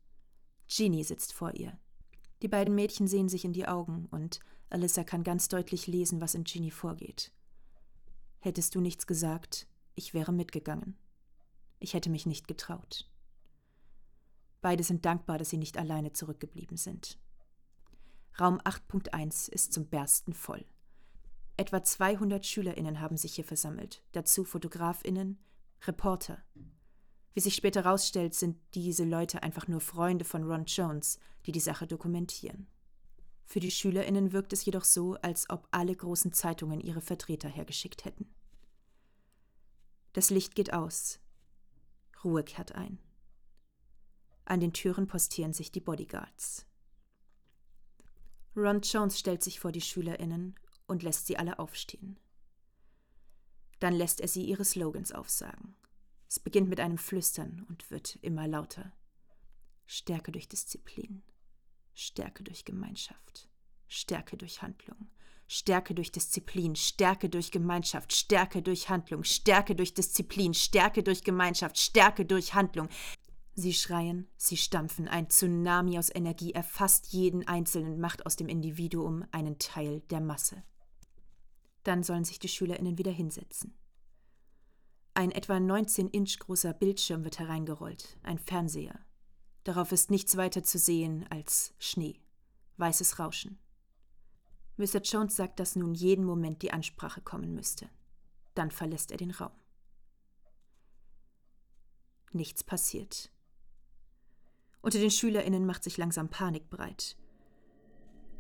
Jeannie 0.68 1.04
sitzt 1.04 1.34
vor 1.34 1.54
ihr. 1.54 1.78
Die 2.42 2.48
beiden 2.48 2.76
Mädchen 2.76 3.08
sehen 3.08 3.30
sich 3.30 3.46
in 3.46 3.54
die 3.54 3.68
Augen 3.68 4.08
und 4.12 4.40
Alyssa 4.70 5.04
kann 5.04 5.24
ganz 5.24 5.48
deutlich 5.48 5.88
lesen, 5.88 6.22
was 6.22 6.36
in 6.36 6.44
Ginny 6.44 6.72
vorgeht. 6.72 7.32
Hättest 8.40 8.76
du 8.76 8.82
nichts 8.82 9.08
gesagt, 9.08 9.68
ich 9.96 10.14
wäre 10.14 10.34
mitgegangen. 10.34 10.98
Ich 11.80 11.94
hätte 11.94 12.10
mich 12.10 12.26
nicht 12.26 12.48
getraut. 12.48 13.10
Beide 14.62 14.84
sind 14.84 15.06
dankbar, 15.06 15.38
dass 15.38 15.50
sie 15.50 15.58
nicht 15.58 15.78
alleine 15.78 16.12
zurückgeblieben 16.12 16.78
sind. 16.78 17.20
Raum 18.40 18.60
8.1 18.60 19.50
ist 19.50 19.72
zum 19.72 19.86
Bersten 19.86 20.34
voll. 20.34 20.66
Etwa 21.58 21.84
200 21.84 22.46
SchülerInnen 22.46 23.00
haben 23.00 23.16
sich 23.16 23.36
hier 23.36 23.46
versammelt, 23.46 24.04
dazu 24.12 24.44
FotografInnen, 24.44 25.40
Reporter. 25.88 26.44
Wie 27.34 27.40
sich 27.40 27.56
später 27.56 27.84
herausstellt, 27.84 28.34
sind 28.34 28.58
diese 28.74 29.06
Leute 29.06 29.42
einfach 29.42 29.68
nur 29.68 29.80
Freunde 29.80 30.26
von 30.26 30.44
Ron 30.44 30.66
Jones, 30.66 31.20
die 31.46 31.52
die 31.54 31.60
Sache 31.62 31.88
dokumentieren. 31.88 32.68
Für 33.46 33.60
die 33.60 33.72
SchülerInnen 33.72 34.34
wirkt 34.34 34.52
es 34.54 34.66
jedoch 34.66 34.84
so, 34.84 35.16
als 35.16 35.50
ob 35.50 35.68
alle 35.72 35.96
großen 35.96 36.34
Zeitungen 36.34 36.82
ihre 36.82 37.02
Vertreter 37.02 37.48
hergeschickt 37.48 38.04
hätten. 38.04 38.34
Das 40.14 40.30
Licht 40.30 40.56
geht 40.56 40.74
aus. 40.74 41.20
Ruhe 42.24 42.44
kehrt 42.44 42.74
ein. 42.74 43.00
An 44.46 44.60
den 44.60 44.74
Türen 44.74 45.08
postieren 45.08 45.54
sich 45.54 45.72
die 45.72 45.82
Bodyguards. 45.82 46.66
Ron 48.56 48.82
Jones 48.82 49.20
stellt 49.20 49.44
sich 49.44 49.60
vor 49.60 49.72
die 49.72 49.82
SchülerInnen 49.82 50.56
und 50.88 51.04
lässt 51.04 51.28
sie 51.28 51.38
alle 51.38 51.60
aufstehen. 51.60 52.20
Dann 53.80 53.94
lässt 53.94 54.22
er 54.22 54.28
sie 54.28 54.46
ihre 54.46 54.66
Slogans 54.66 55.12
aufsagen. 55.12 55.76
Es 56.28 56.40
beginnt 56.40 56.70
mit 56.70 56.80
einem 56.80 56.98
Flüstern 56.98 57.66
und 57.70 57.92
wird 57.92 58.18
immer 58.22 58.48
lauter. 58.48 58.92
Stärke 59.86 60.32
durch 60.32 60.50
Disziplin, 60.50 61.22
Stärke 61.94 62.44
durch 62.44 62.66
Gemeinschaft, 62.66 63.48
Stärke 63.88 64.36
durch 64.36 64.62
Handlung, 64.62 65.10
Stärke 65.48 65.94
durch 65.94 66.12
Disziplin, 66.12 66.76
Stärke 66.76 67.30
durch 67.30 67.52
Gemeinschaft, 67.52 68.14
Stärke 68.14 68.62
durch 68.64 68.90
Handlung, 68.90 69.24
Stärke 69.24 69.76
durch 69.76 69.94
Disziplin, 69.94 70.54
Stärke 70.54 71.04
durch 71.04 71.24
Gemeinschaft, 71.24 71.78
Stärke 71.78 72.26
durch 72.26 72.56
Handlung. 72.56 72.90
Sie 73.54 73.74
schreien, 73.74 74.28
sie 74.36 74.58
stampfen, 74.58 75.08
ein 75.08 75.30
Tsunami 75.30 75.98
aus 76.00 76.14
Energie 76.14 76.52
erfasst 76.52 77.14
jeden 77.14 77.48
Einzelnen, 77.48 78.00
macht 78.00 78.26
aus 78.26 78.36
dem 78.36 78.50
Individuum 78.50 79.26
einen 79.32 79.60
Teil 79.60 80.02
der 80.10 80.20
Masse. 80.20 80.64
Dann 81.86 82.04
sollen 82.04 82.26
sich 82.26 82.40
die 82.40 82.50
SchülerInnen 82.50 82.98
wieder 82.98 83.12
hinsetzen. 83.12 83.74
Ein 85.14 85.32
etwa 85.32 85.60
19 85.62 86.10
Inch 86.10 86.40
großer 86.40 86.74
Bildschirm 86.74 87.24
wird 87.24 87.40
hereingerollt, 87.40 88.18
ein 88.24 88.40
Fernseher. 88.40 89.00
Darauf 89.64 89.94
ist 89.94 90.12
nichts 90.12 90.36
weiter 90.36 90.64
zu 90.64 90.78
sehen 90.78 91.26
als 91.30 91.74
Schnee, 91.80 92.20
weißes 92.78 93.20
Rauschen. 93.20 93.58
Mr. 94.78 95.00
Jones 95.02 95.36
sagt, 95.36 95.60
dass 95.60 95.76
nun 95.76 95.94
jeden 95.94 96.26
Moment 96.26 96.62
die 96.64 96.74
Ansprache 96.74 97.22
kommen 97.22 97.54
müsste. 97.54 97.88
Dann 98.56 98.72
verlässt 98.72 99.12
er 99.12 99.18
den 99.18 99.32
Raum. 99.32 99.54
Nichts 102.34 102.64
passiert. 102.64 103.32
Unter 104.82 105.00
den 105.00 105.12
SchülerInnen 105.12 105.66
macht 105.66 105.84
sich 105.84 105.98
langsam 105.98 106.30
Panik 106.30 106.70
breit. 106.70 107.16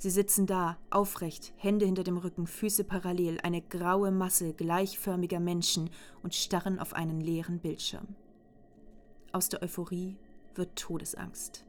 Sie 0.05 0.11
sitzen 0.11 0.45
da, 0.45 0.77
aufrecht, 0.91 1.51
Hände 1.57 1.87
hinter 1.87 2.03
dem 2.03 2.17
Rücken, 2.17 2.45
Füße 2.45 2.83
parallel, 2.83 3.39
eine 3.41 3.59
graue 3.59 4.11
Masse 4.11 4.53
gleichförmiger 4.53 5.39
Menschen 5.39 5.89
und 6.21 6.35
starren 6.35 6.77
auf 6.77 6.93
einen 6.93 7.21
leeren 7.21 7.57
Bildschirm. 7.57 8.15
Aus 9.31 9.49
der 9.49 9.63
Euphorie 9.63 10.15
wird 10.53 10.75
Todesangst. 10.75 11.65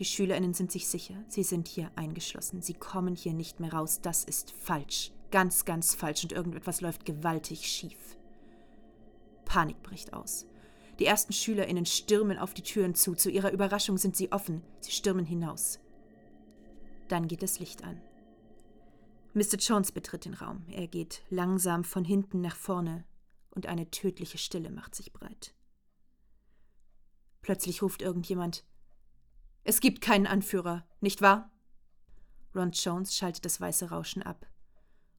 Die 0.00 0.04
Schülerinnen 0.04 0.54
sind 0.54 0.72
sich 0.72 0.88
sicher, 0.88 1.14
sie 1.28 1.44
sind 1.44 1.68
hier 1.68 1.92
eingeschlossen, 1.94 2.62
sie 2.62 2.74
kommen 2.74 3.14
hier 3.14 3.32
nicht 3.32 3.60
mehr 3.60 3.72
raus, 3.72 4.00
das 4.02 4.24
ist 4.24 4.50
falsch, 4.50 5.12
ganz, 5.30 5.64
ganz 5.64 5.94
falsch 5.94 6.24
und 6.24 6.32
irgendetwas 6.32 6.80
läuft 6.80 7.04
gewaltig 7.04 7.68
schief. 7.68 8.18
Panik 9.44 9.80
bricht 9.84 10.14
aus. 10.14 10.46
Die 10.98 11.06
ersten 11.06 11.32
Schülerinnen 11.32 11.86
stürmen 11.86 12.38
auf 12.38 12.54
die 12.54 12.62
Türen 12.62 12.96
zu, 12.96 13.14
zu 13.14 13.30
ihrer 13.30 13.52
Überraschung 13.52 13.98
sind 13.98 14.16
sie 14.16 14.32
offen, 14.32 14.64
sie 14.80 14.90
stürmen 14.90 15.26
hinaus. 15.26 15.78
Dann 17.08 17.28
geht 17.28 17.42
das 17.42 17.58
Licht 17.58 17.84
an. 17.84 18.00
Mr. 19.34 19.58
Jones 19.58 19.92
betritt 19.92 20.24
den 20.24 20.34
Raum. 20.34 20.64
Er 20.68 20.88
geht 20.88 21.22
langsam 21.28 21.84
von 21.84 22.04
hinten 22.04 22.40
nach 22.40 22.56
vorne 22.56 23.04
und 23.50 23.66
eine 23.66 23.90
tödliche 23.90 24.38
Stille 24.38 24.70
macht 24.70 24.94
sich 24.94 25.12
breit. 25.12 25.54
Plötzlich 27.42 27.82
ruft 27.82 28.02
irgendjemand: 28.02 28.64
Es 29.62 29.80
gibt 29.80 30.00
keinen 30.00 30.26
Anführer, 30.26 30.86
nicht 31.00 31.22
wahr? 31.22 31.50
Ron 32.54 32.70
Jones 32.70 33.14
schaltet 33.14 33.44
das 33.44 33.60
weiße 33.60 33.90
Rauschen 33.90 34.22
ab 34.22 34.46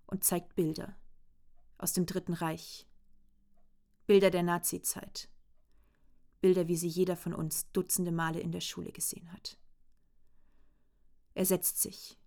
und 0.07 0.23
zeigt 0.23 0.55
Bilder 0.55 0.95
aus 1.77 1.93
dem 1.93 2.05
Dritten 2.05 2.33
Reich. 2.33 2.87
Bilder 4.07 4.31
der 4.31 4.43
Nazizeit. 4.43 5.29
Bilder, 6.41 6.67
wie 6.67 6.77
sie 6.77 6.87
jeder 6.87 7.15
von 7.15 7.33
uns 7.33 7.71
dutzende 7.71 8.11
Male 8.11 8.39
in 8.39 8.51
der 8.51 8.61
Schule 8.61 8.91
gesehen 8.91 9.31
hat. 9.31 9.57
Er 11.37 11.45
setzt 11.45 11.79
sich. 11.79 12.17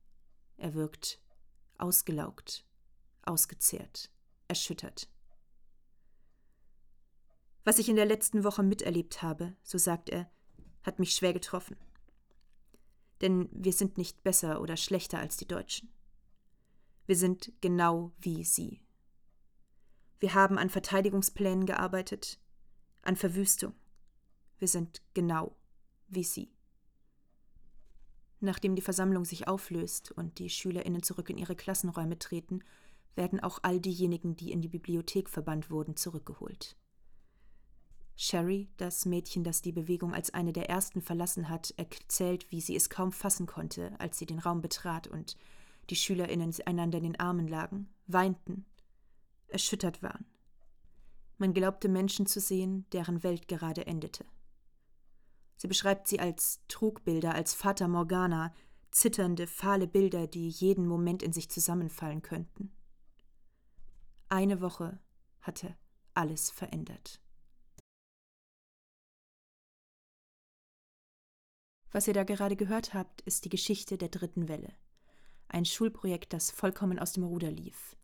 Er 0.57 0.75
wirkt 0.75 1.21
ausgelaugt, 1.79 2.65
ausgezehrt, 3.23 4.09
erschüttert. 4.47 5.11
Was 7.65 7.81
ich 7.81 7.89
in 7.89 7.97
der 7.97 8.07
letzten 8.07 8.45
Woche 8.45 8.63
miterlebt 8.63 9.21
habe, 9.21 9.57
so 9.65 9.79
sagt 9.79 10.11
er, 10.11 10.31
hat 10.85 11.01
mich 11.01 11.13
schwer 11.13 11.33
getroffen. 11.33 11.77
Denn 13.21 13.49
wir 13.51 13.73
sind 13.73 13.99
nicht 13.99 14.23
besser 14.23 14.61
oder 14.61 14.77
schlechter 14.77 15.19
als 15.19 15.37
die 15.37 15.49
Deutschen. 15.49 15.93
Wir 17.07 17.17
sind 17.17 17.53
genau 17.61 18.13
wie 18.21 18.45
sie. 18.45 18.81
Wir 20.21 20.35
haben 20.35 20.57
an 20.57 20.71
Verteidigungsplänen 20.71 21.67
gearbeitet, 21.67 22.39
an 23.03 23.17
Verwüstung. 23.17 23.75
Wir 24.61 24.69
sind 24.69 25.03
genau 25.15 25.57
wie 26.07 26.23
sie. 26.23 26.53
Nachdem 28.41 28.75
die 28.75 28.83
Versammlung 28.83 29.25
sich 29.25 29.49
auflöst 29.49 30.13
und 30.13 30.39
die 30.39 30.49
SchülerInnen 30.49 31.03
zurück 31.03 31.29
in 31.29 31.37
ihre 31.39 31.55
Klassenräume 31.55 32.19
treten, 32.19 32.65
werden 33.15 33.41
auch 33.41 33.59
all 33.63 33.81
diejenigen, 33.81 34.37
die 34.37 34.51
in 34.51 34.63
die 34.63 34.69
Bibliothek 34.69 35.29
verbannt 35.29 35.71
wurden, 35.71 35.97
zurückgeholt. 35.97 36.77
Sherry, 38.17 38.69
das 38.77 39.07
Mädchen, 39.07 39.45
das 39.45 39.63
die 39.63 39.73
Bewegung 39.73 40.15
als 40.15 40.33
eine 40.33 40.53
der 40.53 40.69
ersten 40.69 41.01
verlassen 41.01 41.49
hat, 41.49 41.73
erzählt, 41.77 42.51
wie 42.51 42.61
sie 42.61 42.77
es 42.77 42.91
kaum 42.91 43.13
fassen 43.13 43.47
konnte, 43.47 43.99
als 43.99 44.19
sie 44.19 44.27
den 44.27 44.39
Raum 44.39 44.61
betrat 44.61 45.07
und 45.07 45.37
die 45.89 45.97
SchülerInnen 45.97 46.55
einander 46.67 46.99
in 46.99 47.05
den 47.05 47.21
Armen 47.21 47.49
lagen, 47.49 47.89
weinten, 48.07 48.65
erschüttert 49.49 50.03
waren. 50.03 50.27
Man 51.39 51.55
glaubte 51.55 51.89
Menschen 51.89 52.27
zu 52.27 52.41
sehen, 52.41 52.85
deren 52.93 53.23
Welt 53.23 53.49
gerade 53.49 53.87
endete. 53.87 54.27
Sie 55.61 55.69
beschreibt 55.69 56.09
sie 56.09 56.19
als 56.19 56.63
Trugbilder, 56.69 57.35
als 57.35 57.53
Fata 57.53 57.87
Morgana, 57.87 58.55
zitternde, 58.91 59.47
fahle 59.47 59.87
Bilder, 59.87 60.27
die 60.27 60.49
jeden 60.49 60.87
Moment 60.87 61.23
in 61.23 61.35
sich 61.35 61.51
zusammenfallen 61.51 62.23
könnten. 62.23 62.73
Eine 64.31 64.63
Woche 64.63 64.99
hatte 65.43 65.77
alles 66.15 66.51
verändert. 66.51 67.21
Was 71.91 72.09
ihr 72.09 72.15
da 72.15 72.25
gerade 72.25 72.57
gehört 72.57 72.95
habt, 72.95 73.21
ist 73.23 73.45
die 73.45 73.51
Geschichte 73.51 73.99
der 73.99 74.09
dritten 74.09 74.49
Welle. 74.49 74.73
Ein 75.49 75.67
Schulprojekt, 75.67 76.33
das 76.33 76.51
vollkommen 76.51 76.99
aus 76.99 77.13
dem 77.13 77.25
Ruder 77.25 77.51
lief. 77.51 77.99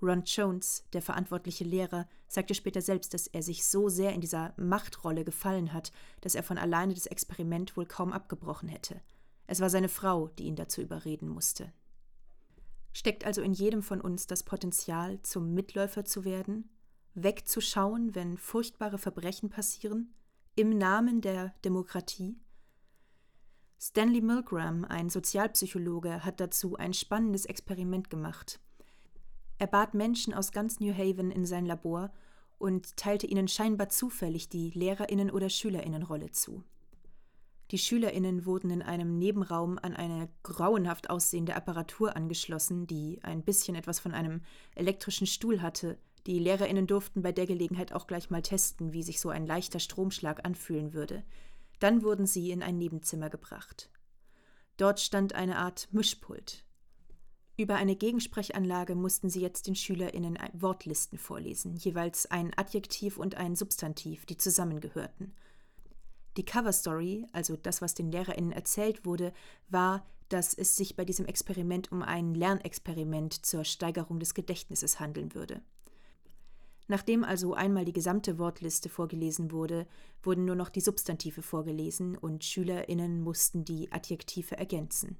Ron 0.00 0.22
Jones, 0.24 0.84
der 0.92 1.02
verantwortliche 1.02 1.64
Lehrer, 1.64 2.08
sagte 2.28 2.54
später 2.54 2.80
selbst, 2.80 3.14
dass 3.14 3.26
er 3.26 3.42
sich 3.42 3.64
so 3.64 3.88
sehr 3.88 4.12
in 4.12 4.20
dieser 4.20 4.54
Machtrolle 4.56 5.24
gefallen 5.24 5.72
hat, 5.72 5.92
dass 6.20 6.34
er 6.34 6.42
von 6.42 6.58
alleine 6.58 6.94
das 6.94 7.06
Experiment 7.06 7.76
wohl 7.76 7.86
kaum 7.86 8.12
abgebrochen 8.12 8.68
hätte. 8.68 9.00
Es 9.46 9.60
war 9.60 9.70
seine 9.70 9.88
Frau, 9.88 10.28
die 10.28 10.44
ihn 10.44 10.56
dazu 10.56 10.80
überreden 10.80 11.28
musste. 11.28 11.72
Steckt 12.92 13.24
also 13.24 13.42
in 13.42 13.52
jedem 13.52 13.82
von 13.82 14.00
uns 14.00 14.26
das 14.26 14.42
Potenzial, 14.42 15.20
zum 15.22 15.54
Mitläufer 15.54 16.04
zu 16.04 16.24
werden, 16.24 16.70
wegzuschauen, 17.14 18.14
wenn 18.14 18.36
furchtbare 18.36 18.98
Verbrechen 18.98 19.50
passieren, 19.50 20.14
im 20.54 20.76
Namen 20.76 21.20
der 21.20 21.54
Demokratie? 21.64 22.36
Stanley 23.80 24.20
Milgram, 24.20 24.84
ein 24.84 25.08
Sozialpsychologe, 25.08 26.24
hat 26.24 26.40
dazu 26.40 26.76
ein 26.76 26.92
spannendes 26.92 27.46
Experiment 27.46 28.10
gemacht. 28.10 28.60
Er 29.58 29.66
bat 29.66 29.94
Menschen 29.94 30.34
aus 30.34 30.52
ganz 30.52 30.80
New 30.80 30.94
Haven 30.94 31.30
in 31.30 31.44
sein 31.44 31.66
Labor 31.66 32.12
und 32.58 32.96
teilte 32.96 33.26
ihnen 33.26 33.48
scheinbar 33.48 33.88
zufällig 33.88 34.48
die 34.48 34.70
Lehrerinnen- 34.70 35.30
oder 35.30 35.48
Schülerinnenrolle 35.48 36.30
zu. 36.30 36.64
Die 37.70 37.78
Schülerinnen 37.78 38.46
wurden 38.46 38.70
in 38.70 38.82
einem 38.82 39.18
Nebenraum 39.18 39.78
an 39.78 39.94
eine 39.94 40.30
grauenhaft 40.42 41.10
aussehende 41.10 41.54
Apparatur 41.54 42.16
angeschlossen, 42.16 42.86
die 42.86 43.20
ein 43.22 43.42
bisschen 43.42 43.74
etwas 43.74 44.00
von 44.00 44.14
einem 44.14 44.40
elektrischen 44.74 45.26
Stuhl 45.26 45.60
hatte. 45.60 45.98
Die 46.26 46.38
Lehrerinnen 46.38 46.86
durften 46.86 47.20
bei 47.22 47.32
der 47.32 47.46
Gelegenheit 47.46 47.92
auch 47.92 48.06
gleich 48.06 48.30
mal 48.30 48.42
testen, 48.42 48.92
wie 48.92 49.02
sich 49.02 49.20
so 49.20 49.28
ein 49.28 49.46
leichter 49.46 49.80
Stromschlag 49.80 50.46
anfühlen 50.46 50.94
würde. 50.94 51.24
Dann 51.78 52.02
wurden 52.02 52.26
sie 52.26 52.50
in 52.50 52.62
ein 52.62 52.78
Nebenzimmer 52.78 53.28
gebracht. 53.28 53.90
Dort 54.78 55.00
stand 55.00 55.34
eine 55.34 55.58
Art 55.58 55.88
Mischpult. 55.92 56.64
Über 57.60 57.74
eine 57.74 57.96
Gegensprechanlage 57.96 58.94
mussten 58.94 59.30
sie 59.30 59.40
jetzt 59.40 59.66
den 59.66 59.74
SchülerInnen 59.74 60.38
Wortlisten 60.52 61.18
vorlesen, 61.18 61.74
jeweils 61.74 62.30
ein 62.30 62.52
Adjektiv 62.56 63.18
und 63.18 63.34
ein 63.34 63.56
Substantiv, 63.56 64.26
die 64.26 64.36
zusammengehörten. 64.36 65.34
Die 66.36 66.44
Coverstory, 66.44 67.26
also 67.32 67.56
das, 67.56 67.82
was 67.82 67.94
den 67.94 68.12
LehrerInnen 68.12 68.52
erzählt 68.52 69.04
wurde, 69.04 69.32
war, 69.68 70.06
dass 70.28 70.54
es 70.54 70.76
sich 70.76 70.94
bei 70.94 71.04
diesem 71.04 71.26
Experiment 71.26 71.90
um 71.90 72.02
ein 72.02 72.32
Lernexperiment 72.32 73.44
zur 73.44 73.64
Steigerung 73.64 74.20
des 74.20 74.34
Gedächtnisses 74.34 75.00
handeln 75.00 75.34
würde. 75.34 75.60
Nachdem 76.86 77.24
also 77.24 77.54
einmal 77.54 77.84
die 77.84 77.92
gesamte 77.92 78.38
Wortliste 78.38 78.88
vorgelesen 78.88 79.50
wurde, 79.50 79.88
wurden 80.22 80.44
nur 80.44 80.54
noch 80.54 80.68
die 80.68 80.80
Substantive 80.80 81.42
vorgelesen 81.42 82.16
und 82.16 82.44
SchülerInnen 82.44 83.20
mussten 83.20 83.64
die 83.64 83.90
Adjektive 83.90 84.56
ergänzen. 84.56 85.18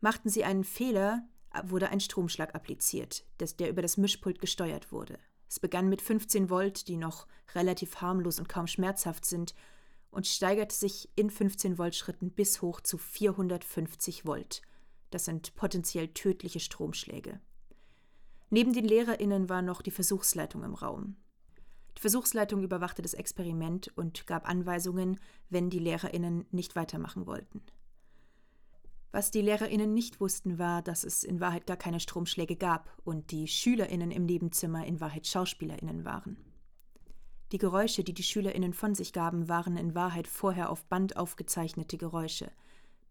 Machten 0.00 0.28
sie 0.28 0.44
einen 0.44 0.64
Fehler, 0.64 1.26
wurde 1.64 1.88
ein 1.88 2.00
Stromschlag 2.00 2.54
appliziert, 2.54 3.24
der 3.40 3.70
über 3.70 3.82
das 3.82 3.96
Mischpult 3.96 4.40
gesteuert 4.40 4.92
wurde. 4.92 5.18
Es 5.48 5.58
begann 5.58 5.88
mit 5.88 6.02
15 6.02 6.50
Volt, 6.50 6.88
die 6.88 6.96
noch 6.96 7.26
relativ 7.54 7.96
harmlos 8.00 8.38
und 8.38 8.48
kaum 8.48 8.66
schmerzhaft 8.66 9.24
sind, 9.24 9.54
und 10.10 10.26
steigerte 10.26 10.74
sich 10.74 11.10
in 11.16 11.30
15 11.30 11.78
Volt 11.78 11.94
Schritten 11.94 12.30
bis 12.30 12.62
hoch 12.62 12.80
zu 12.80 12.96
450 12.96 14.24
Volt. 14.24 14.62
Das 15.10 15.24
sind 15.24 15.54
potenziell 15.54 16.08
tödliche 16.08 16.60
Stromschläge. 16.60 17.40
Neben 18.50 18.72
den 18.72 18.84
LehrerInnen 18.84 19.48
war 19.48 19.62
noch 19.62 19.82
die 19.82 19.90
Versuchsleitung 19.90 20.64
im 20.64 20.74
Raum. 20.74 21.16
Die 21.96 22.00
Versuchsleitung 22.00 22.62
überwachte 22.62 23.02
das 23.02 23.14
Experiment 23.14 23.90
und 23.96 24.26
gab 24.26 24.48
Anweisungen, 24.48 25.18
wenn 25.50 25.68
die 25.68 25.80
LehrerInnen 25.80 26.46
nicht 26.50 26.76
weitermachen 26.76 27.26
wollten. 27.26 27.62
Was 29.10 29.30
die 29.30 29.40
LehrerInnen 29.40 29.94
nicht 29.94 30.20
wussten, 30.20 30.58
war, 30.58 30.82
dass 30.82 31.04
es 31.04 31.24
in 31.24 31.40
Wahrheit 31.40 31.66
gar 31.66 31.76
keine 31.76 32.00
Stromschläge 32.00 32.56
gab 32.56 32.90
und 33.04 33.30
die 33.30 33.48
SchülerInnen 33.48 34.10
im 34.10 34.26
Nebenzimmer 34.26 34.84
in 34.84 35.00
Wahrheit 35.00 35.26
SchauspielerInnen 35.26 36.04
waren. 36.04 36.36
Die 37.52 37.58
Geräusche, 37.58 38.04
die 38.04 38.12
die 38.12 38.22
SchülerInnen 38.22 38.74
von 38.74 38.94
sich 38.94 39.12
gaben, 39.12 39.48
waren 39.48 39.78
in 39.78 39.94
Wahrheit 39.94 40.26
vorher 40.26 40.68
auf 40.68 40.84
Band 40.84 41.16
aufgezeichnete 41.16 41.96
Geräusche. 41.96 42.52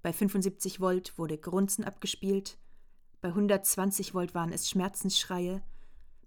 Bei 0.03 0.13
75 0.13 0.79
Volt 0.79 1.17
wurde 1.17 1.39
Grunzen 1.39 1.83
abgespielt, 1.83 2.59
bei 3.19 3.29
120 3.29 4.13
Volt 4.13 4.35
waren 4.35 4.53
es 4.53 4.69
Schmerzensschreie. 4.69 5.63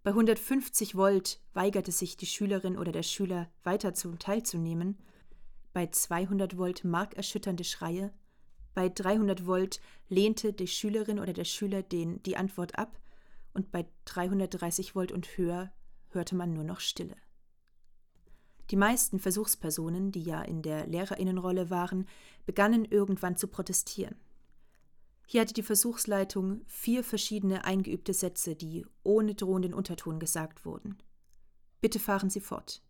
Bei 0.03 0.11
150 0.11 0.97
Volt 0.97 1.41
weigerte 1.53 1.93
sich 1.93 2.17
die 2.17 2.27
Schülerin 2.27 2.77
oder 2.77 2.91
der 2.91 3.05
Schüler 3.05 3.49
weiter 3.63 3.95
zum 3.95 4.19
teilzunehmen. 4.19 4.99
Bei 5.73 5.87
200 5.87 6.59
Volt 6.59 6.85
markerschütternde 6.85 7.65
Schreie. 7.65 8.13
Bei 8.75 8.89
300 8.89 9.47
Volt 9.47 9.81
lehnte 10.09 10.53
die 10.53 10.69
Schülerin 10.69 11.19
oder 11.19 11.33
der 11.33 11.45
Schüler 11.45 11.83
den, 11.83 12.23
die 12.23 12.37
Antwort 12.37 12.79
ab. 12.79 12.99
Und 13.53 13.73
bei 13.73 13.87
330 14.05 14.95
Volt 14.95 15.13
und 15.13 15.37
höher 15.37 15.73
hörte 16.11 16.35
man 16.37 16.53
nur 16.53 16.65
noch 16.65 16.81
Stille. 16.81 17.17
Die 18.71 18.77
meisten 18.77 19.19
Versuchspersonen, 19.19 20.13
die 20.13 20.23
ja 20.23 20.43
in 20.43 20.63
der 20.63 20.87
Lehrerinnenrolle 20.87 21.71
waren, 21.71 22.07
begannen 22.47 22.85
irgendwann 22.85 23.37
zu 23.37 23.49
protestieren. 23.49 24.15
Hier 25.27 25.41
hatte 25.41 25.55
die 25.55 25.63
Versuchsleitung 25.63 26.63
vier 26.67 27.03
verschiedene 27.03 27.65
eingeübte 27.65 28.15
Sätze, 28.15 28.55
die 28.55 28.87
ohne 29.03 29.35
drohenden 29.35 29.75
Unterton 29.75 30.21
gesagt 30.21 30.65
wurden. 30.65 30.99
Bitte 31.81 31.99
fahren 31.99 32.31
Sie 32.31 32.41
fort. 32.41 32.83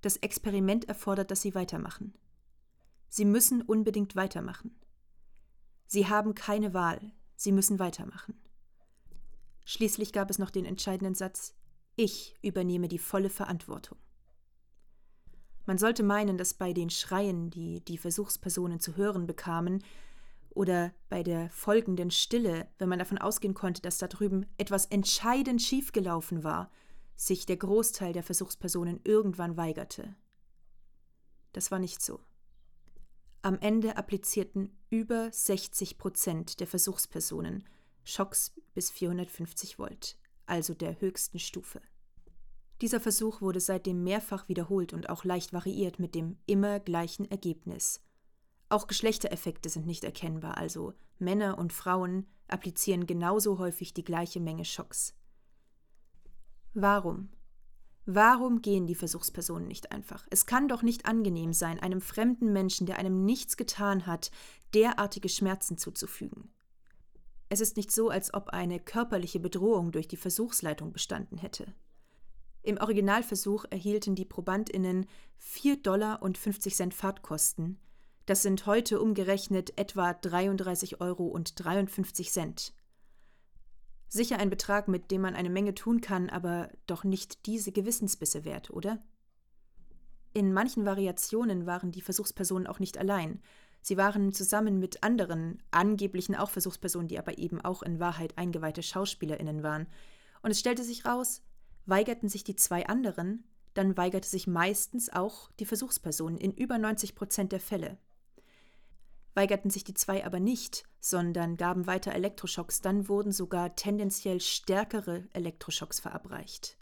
Das 0.00 0.16
Experiment 0.16 0.88
erfordert, 0.88 1.30
dass 1.30 1.42
Sie 1.42 1.54
weitermachen. 1.54 2.14
Sie 3.08 3.24
müssen 3.24 3.62
unbedingt 3.62 4.16
weitermachen. 4.16 4.74
Sie 5.86 6.06
haben 6.06 6.34
keine 6.34 6.74
Wahl, 6.74 7.12
Sie 7.36 7.52
müssen 7.52 7.78
weitermachen. 7.78 8.34
Schließlich 9.64 10.12
gab 10.12 10.30
es 10.30 10.38
noch 10.38 10.50
den 10.50 10.64
entscheidenden 10.64 11.14
Satz 11.14 11.54
Ich 11.96 12.36
übernehme 12.42 12.88
die 12.88 12.98
volle 12.98 13.30
Verantwortung. 13.30 13.98
Man 15.66 15.78
sollte 15.78 16.02
meinen, 16.02 16.38
dass 16.38 16.54
bei 16.54 16.72
den 16.72 16.88
Schreien, 16.88 17.50
die 17.50 17.84
die 17.84 17.98
Versuchspersonen 17.98 18.80
zu 18.80 18.96
hören 18.96 19.26
bekamen, 19.26 19.84
oder 20.50 20.92
bei 21.08 21.22
der 21.22 21.50
folgenden 21.50 22.10
Stille, 22.10 22.66
wenn 22.78 22.88
man 22.88 22.98
davon 22.98 23.18
ausgehen 23.18 23.54
konnte, 23.54 23.80
dass 23.80 23.98
da 23.98 24.08
drüben 24.08 24.46
etwas 24.56 24.86
entscheidend 24.86 25.62
schiefgelaufen 25.62 26.42
war, 26.42 26.70
sich 27.14 27.46
der 27.46 27.58
Großteil 27.58 28.12
der 28.12 28.22
Versuchspersonen 28.22 29.00
irgendwann 29.04 29.56
weigerte. 29.56 30.16
Das 31.52 31.70
war 31.70 31.78
nicht 31.78 32.02
so. 32.02 32.20
Am 33.42 33.58
Ende 33.60 33.96
applizierten 33.96 34.76
über 34.90 35.30
60 35.30 35.96
Prozent 35.96 36.60
der 36.60 36.66
Versuchspersonen 36.66 37.64
Schocks 38.02 38.52
bis 38.74 38.90
450 38.90 39.78
Volt, 39.78 40.18
also 40.46 40.74
der 40.74 41.00
höchsten 41.00 41.38
Stufe. 41.38 41.80
Dieser 42.80 43.00
Versuch 43.00 43.40
wurde 43.40 43.60
seitdem 43.60 44.02
mehrfach 44.02 44.48
wiederholt 44.48 44.92
und 44.92 45.08
auch 45.08 45.24
leicht 45.24 45.52
variiert 45.52 45.98
mit 45.98 46.14
dem 46.14 46.38
immer 46.46 46.80
gleichen 46.80 47.30
Ergebnis. 47.30 48.00
Auch 48.68 48.86
Geschlechtereffekte 48.86 49.68
sind 49.68 49.86
nicht 49.86 50.04
erkennbar, 50.04 50.56
also 50.56 50.94
Männer 51.18 51.58
und 51.58 51.72
Frauen 51.72 52.26
applizieren 52.48 53.06
genauso 53.06 53.58
häufig 53.58 53.94
die 53.94 54.04
gleiche 54.04 54.40
Menge 54.40 54.64
Schocks. 54.64 55.14
Warum? 56.74 57.30
Warum 58.10 58.62
gehen 58.62 58.86
die 58.86 58.94
Versuchspersonen 58.94 59.68
nicht 59.68 59.92
einfach? 59.92 60.26
Es 60.30 60.46
kann 60.46 60.66
doch 60.66 60.82
nicht 60.82 61.04
angenehm 61.04 61.52
sein, 61.52 61.78
einem 61.78 62.00
fremden 62.00 62.54
Menschen, 62.54 62.86
der 62.86 62.96
einem 62.96 63.26
nichts 63.26 63.58
getan 63.58 64.06
hat, 64.06 64.30
derartige 64.72 65.28
Schmerzen 65.28 65.76
zuzufügen. 65.76 66.50
Es 67.50 67.60
ist 67.60 67.76
nicht 67.76 67.92
so, 67.92 68.08
als 68.08 68.32
ob 68.32 68.48
eine 68.48 68.80
körperliche 68.80 69.40
Bedrohung 69.40 69.92
durch 69.92 70.08
die 70.08 70.16
Versuchsleitung 70.16 70.90
bestanden 70.90 71.36
hätte. 71.36 71.74
Im 72.62 72.78
Originalversuch 72.78 73.66
erhielten 73.68 74.14
die 74.14 74.24
Probandinnen 74.24 75.04
4 75.36 75.76
Dollar 75.76 76.22
und 76.22 76.38
50 76.38 76.76
Cent 76.76 76.94
Fahrtkosten, 76.94 77.78
das 78.24 78.42
sind 78.42 78.64
heute 78.64 79.02
umgerechnet 79.02 79.78
etwa 79.78 80.14
33 80.14 81.02
Euro 81.02 81.26
und 81.26 81.62
53 81.62 82.30
Cent. 82.30 82.74
Sicher 84.08 84.38
ein 84.38 84.50
Betrag, 84.50 84.88
mit 84.88 85.10
dem 85.10 85.20
man 85.20 85.34
eine 85.34 85.50
Menge 85.50 85.74
tun 85.74 86.00
kann, 86.00 86.30
aber 86.30 86.70
doch 86.86 87.04
nicht 87.04 87.46
diese 87.46 87.72
Gewissensbisse 87.72 88.44
wert, 88.44 88.70
oder? 88.70 89.02
In 90.32 90.52
manchen 90.52 90.86
Variationen 90.86 91.66
waren 91.66 91.92
die 91.92 92.00
Versuchspersonen 92.00 92.66
auch 92.66 92.78
nicht 92.78 92.96
allein. 92.96 93.42
Sie 93.82 93.96
waren 93.96 94.32
zusammen 94.32 94.78
mit 94.78 95.02
anderen, 95.02 95.62
angeblichen 95.70 96.34
auch 96.34 96.50
Versuchspersonen, 96.50 97.08
die 97.08 97.18
aber 97.18 97.38
eben 97.38 97.60
auch 97.60 97.82
in 97.82 98.00
Wahrheit 98.00 98.36
eingeweihte 98.38 98.82
SchauspielerInnen 98.82 99.62
waren. 99.62 99.86
Und 100.42 100.50
es 100.50 100.60
stellte 100.60 100.84
sich 100.84 101.04
raus, 101.04 101.42
weigerten 101.86 102.28
sich 102.28 102.44
die 102.44 102.56
zwei 102.56 102.86
anderen, 102.86 103.44
dann 103.74 103.96
weigerte 103.96 104.28
sich 104.28 104.46
meistens 104.46 105.10
auch 105.10 105.50
die 105.60 105.66
Versuchsperson 105.66 106.36
in 106.38 106.52
über 106.52 106.78
90 106.78 107.14
Prozent 107.14 107.52
der 107.52 107.60
Fälle 107.60 107.98
weigerten 109.38 109.70
sich 109.70 109.84
die 109.84 109.94
zwei 109.94 110.26
aber 110.26 110.40
nicht, 110.40 110.82
sondern 110.98 111.56
gaben 111.56 111.86
weiter 111.86 112.12
Elektroschocks, 112.12 112.80
dann 112.80 113.08
wurden 113.08 113.30
sogar 113.30 113.76
tendenziell 113.76 114.40
stärkere 114.40 115.28
Elektroschocks 115.32 116.00
verabreicht. 116.00 116.76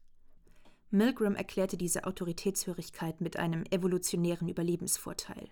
Milgram 0.91 1.35
erklärte 1.35 1.77
diese 1.77 2.05
Autoritätshörigkeit 2.07 3.21
mit 3.21 3.37
einem 3.37 3.65
evolutionären 3.71 4.49
Überlebensvorteil. 4.49 5.51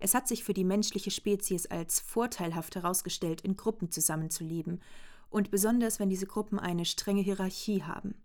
Es 0.00 0.12
hat 0.12 0.26
sich 0.26 0.42
für 0.42 0.52
die 0.52 0.64
menschliche 0.64 1.12
Spezies 1.12 1.66
als 1.66 2.00
vorteilhaft 2.00 2.74
herausgestellt, 2.74 3.42
in 3.42 3.56
Gruppen 3.56 3.92
zusammenzuleben, 3.92 4.82
und 5.28 5.52
besonders 5.52 6.00
wenn 6.00 6.08
diese 6.08 6.26
Gruppen 6.26 6.58
eine 6.58 6.86
strenge 6.86 7.22
Hierarchie 7.22 7.84
haben. 7.84 8.16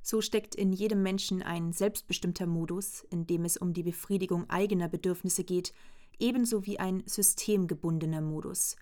So 0.00 0.22
steckt 0.22 0.54
in 0.54 0.72
jedem 0.72 1.02
Menschen 1.02 1.42
ein 1.42 1.74
selbstbestimmter 1.74 2.46
Modus, 2.46 3.04
in 3.10 3.26
dem 3.26 3.44
es 3.44 3.58
um 3.58 3.74
die 3.74 3.82
Befriedigung 3.82 4.48
eigener 4.48 4.88
Bedürfnisse 4.88 5.44
geht, 5.44 5.74
ebenso 6.20 6.66
wie 6.66 6.78
ein 6.78 7.02
systemgebundener 7.06 8.20
Modus, 8.20 8.76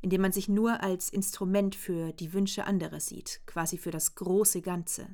in 0.00 0.10
dem 0.10 0.20
man 0.20 0.32
sich 0.32 0.48
nur 0.48 0.82
als 0.82 1.08
Instrument 1.08 1.74
für 1.74 2.12
die 2.12 2.32
Wünsche 2.32 2.64
anderer 2.64 3.00
sieht, 3.00 3.40
quasi 3.46 3.78
für 3.78 3.90
das 3.90 4.14
große 4.14 4.62
Ganze. 4.62 5.08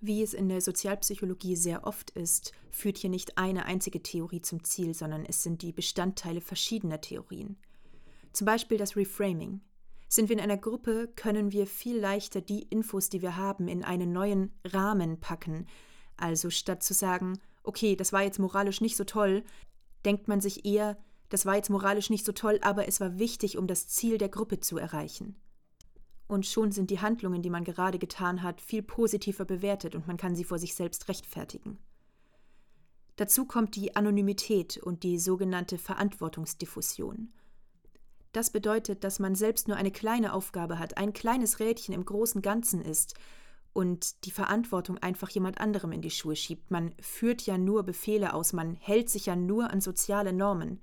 Wie 0.00 0.20
es 0.20 0.34
in 0.34 0.48
der 0.48 0.60
Sozialpsychologie 0.60 1.54
sehr 1.54 1.86
oft 1.86 2.10
ist, 2.10 2.50
führt 2.70 2.98
hier 2.98 3.08
nicht 3.08 3.38
eine 3.38 3.66
einzige 3.66 4.02
Theorie 4.02 4.40
zum 4.40 4.64
Ziel, 4.64 4.94
sondern 4.94 5.24
es 5.24 5.44
sind 5.44 5.62
die 5.62 5.72
Bestandteile 5.72 6.40
verschiedener 6.40 7.00
Theorien. 7.00 7.56
Zum 8.32 8.46
Beispiel 8.46 8.78
das 8.78 8.96
Reframing. 8.96 9.60
Sind 10.08 10.28
wir 10.28 10.36
in 10.36 10.42
einer 10.42 10.56
Gruppe, 10.56 11.08
können 11.14 11.52
wir 11.52 11.68
viel 11.68 11.98
leichter 11.98 12.40
die 12.40 12.62
Infos, 12.62 13.10
die 13.10 13.22
wir 13.22 13.36
haben, 13.36 13.68
in 13.68 13.84
einen 13.84 14.12
neuen 14.12 14.52
Rahmen 14.64 15.20
packen. 15.20 15.66
Also 16.16 16.50
statt 16.50 16.82
zu 16.82 16.94
sagen, 16.94 17.38
okay, 17.62 17.94
das 17.94 18.12
war 18.12 18.22
jetzt 18.22 18.40
moralisch 18.40 18.80
nicht 18.80 18.96
so 18.96 19.04
toll, 19.04 19.44
denkt 20.04 20.28
man 20.28 20.40
sich 20.40 20.64
eher, 20.64 20.96
das 21.28 21.46
war 21.46 21.56
jetzt 21.56 21.70
moralisch 21.70 22.10
nicht 22.10 22.26
so 22.26 22.32
toll, 22.32 22.58
aber 22.62 22.88
es 22.88 23.00
war 23.00 23.18
wichtig, 23.18 23.56
um 23.56 23.66
das 23.66 23.88
Ziel 23.88 24.18
der 24.18 24.28
Gruppe 24.28 24.60
zu 24.60 24.76
erreichen. 24.76 25.36
Und 26.26 26.46
schon 26.46 26.72
sind 26.72 26.90
die 26.90 27.00
Handlungen, 27.00 27.42
die 27.42 27.50
man 27.50 27.64
gerade 27.64 27.98
getan 27.98 28.42
hat, 28.42 28.60
viel 28.60 28.82
positiver 28.82 29.44
bewertet 29.44 29.94
und 29.94 30.06
man 30.06 30.16
kann 30.16 30.34
sie 30.34 30.44
vor 30.44 30.58
sich 30.58 30.74
selbst 30.74 31.08
rechtfertigen. 31.08 31.78
Dazu 33.16 33.44
kommt 33.44 33.76
die 33.76 33.94
Anonymität 33.96 34.78
und 34.78 35.02
die 35.02 35.18
sogenannte 35.18 35.78
Verantwortungsdiffusion. 35.78 37.32
Das 38.32 38.50
bedeutet, 38.50 39.04
dass 39.04 39.18
man 39.18 39.34
selbst 39.34 39.68
nur 39.68 39.76
eine 39.76 39.90
kleine 39.90 40.32
Aufgabe 40.32 40.78
hat, 40.78 40.96
ein 40.96 41.12
kleines 41.12 41.60
Rädchen 41.60 41.94
im 41.94 42.04
großen 42.04 42.40
Ganzen 42.40 42.80
ist 42.80 43.14
und 43.72 44.24
die 44.24 44.30
Verantwortung 44.30 44.98
einfach 44.98 45.30
jemand 45.30 45.60
anderem 45.60 45.92
in 45.92 46.02
die 46.02 46.10
Schuhe 46.10 46.36
schiebt. 46.36 46.70
Man 46.70 46.94
führt 47.00 47.42
ja 47.42 47.56
nur 47.58 47.82
Befehle 47.82 48.34
aus, 48.34 48.52
man 48.52 48.74
hält 48.74 49.08
sich 49.08 49.26
ja 49.26 49.36
nur 49.36 49.70
an 49.70 49.80
soziale 49.80 50.32
Normen. 50.32 50.80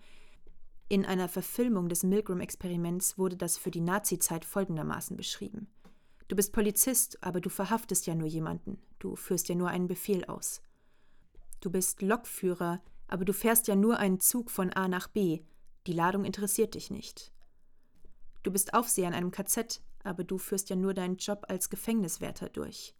In 0.88 1.06
einer 1.06 1.28
Verfilmung 1.28 1.88
des 1.88 2.04
Milgram-Experiments 2.04 3.18
wurde 3.18 3.38
das 3.38 3.58
für 3.58 3.70
die 3.70 3.82
Nazizeit 3.82 4.44
folgendermaßen 4.44 5.16
beschrieben. 5.18 5.68
Du 6.28 6.36
bist 6.36 6.52
Polizist, 6.52 7.24
aber 7.24 7.42
du 7.42 7.50
verhaftest 7.50 8.08
ja 8.08 8.16
nur 8.16 8.28
jemanden, 8.28 8.80
du 8.98 9.16
führst 9.16 9.50
ja 9.50 9.56
nur 9.56 9.70
einen 9.70 9.88
Befehl 9.88 10.26
aus. 10.26 10.62
Du 11.60 11.70
bist 11.70 12.02
Lokführer, 12.02 12.82
aber 13.08 13.26
du 13.26 13.34
fährst 13.34 13.68
ja 13.68 13.76
nur 13.76 13.98
einen 13.98 14.20
Zug 14.20 14.50
von 14.50 14.72
A 14.74 14.88
nach 14.88 15.08
B, 15.08 15.42
die 15.88 15.94
Ladung 15.94 16.26
interessiert 16.26 16.76
dich 16.76 16.92
nicht. 16.92 17.32
Du 18.44 18.52
bist 18.52 18.74
Aufseher 18.74 19.08
in 19.08 19.14
einem 19.14 19.32
KZ, 19.32 19.82
aber 20.04 20.24
du 20.24 20.38
führst 20.38 20.70
ja 20.70 20.76
nur 20.76 20.94
deinen 20.94 21.18
Job 21.18 21.46
als 21.48 21.70
Gefängniswärter 21.70 22.50
durch. 22.50 22.96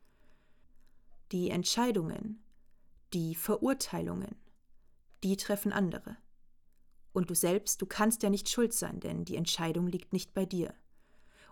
Die 1.32 1.50
Entscheidungen, 1.50 2.44
die 3.14 3.36
Verurteilungen, 3.36 4.36
die 5.24 5.38
treffen 5.38 5.72
andere. 5.72 6.18
Und 7.14 7.30
du 7.30 7.36
selbst, 7.36 7.82
du 7.82 7.86
kannst 7.86 8.24
ja 8.24 8.30
nicht 8.30 8.50
schuld 8.50 8.74
sein, 8.74 9.00
denn 9.00 9.26
die 9.26 9.36
Entscheidung 9.36 9.88
liegt 9.88 10.14
nicht 10.14 10.34
bei 10.34 10.46
dir. 10.46 10.74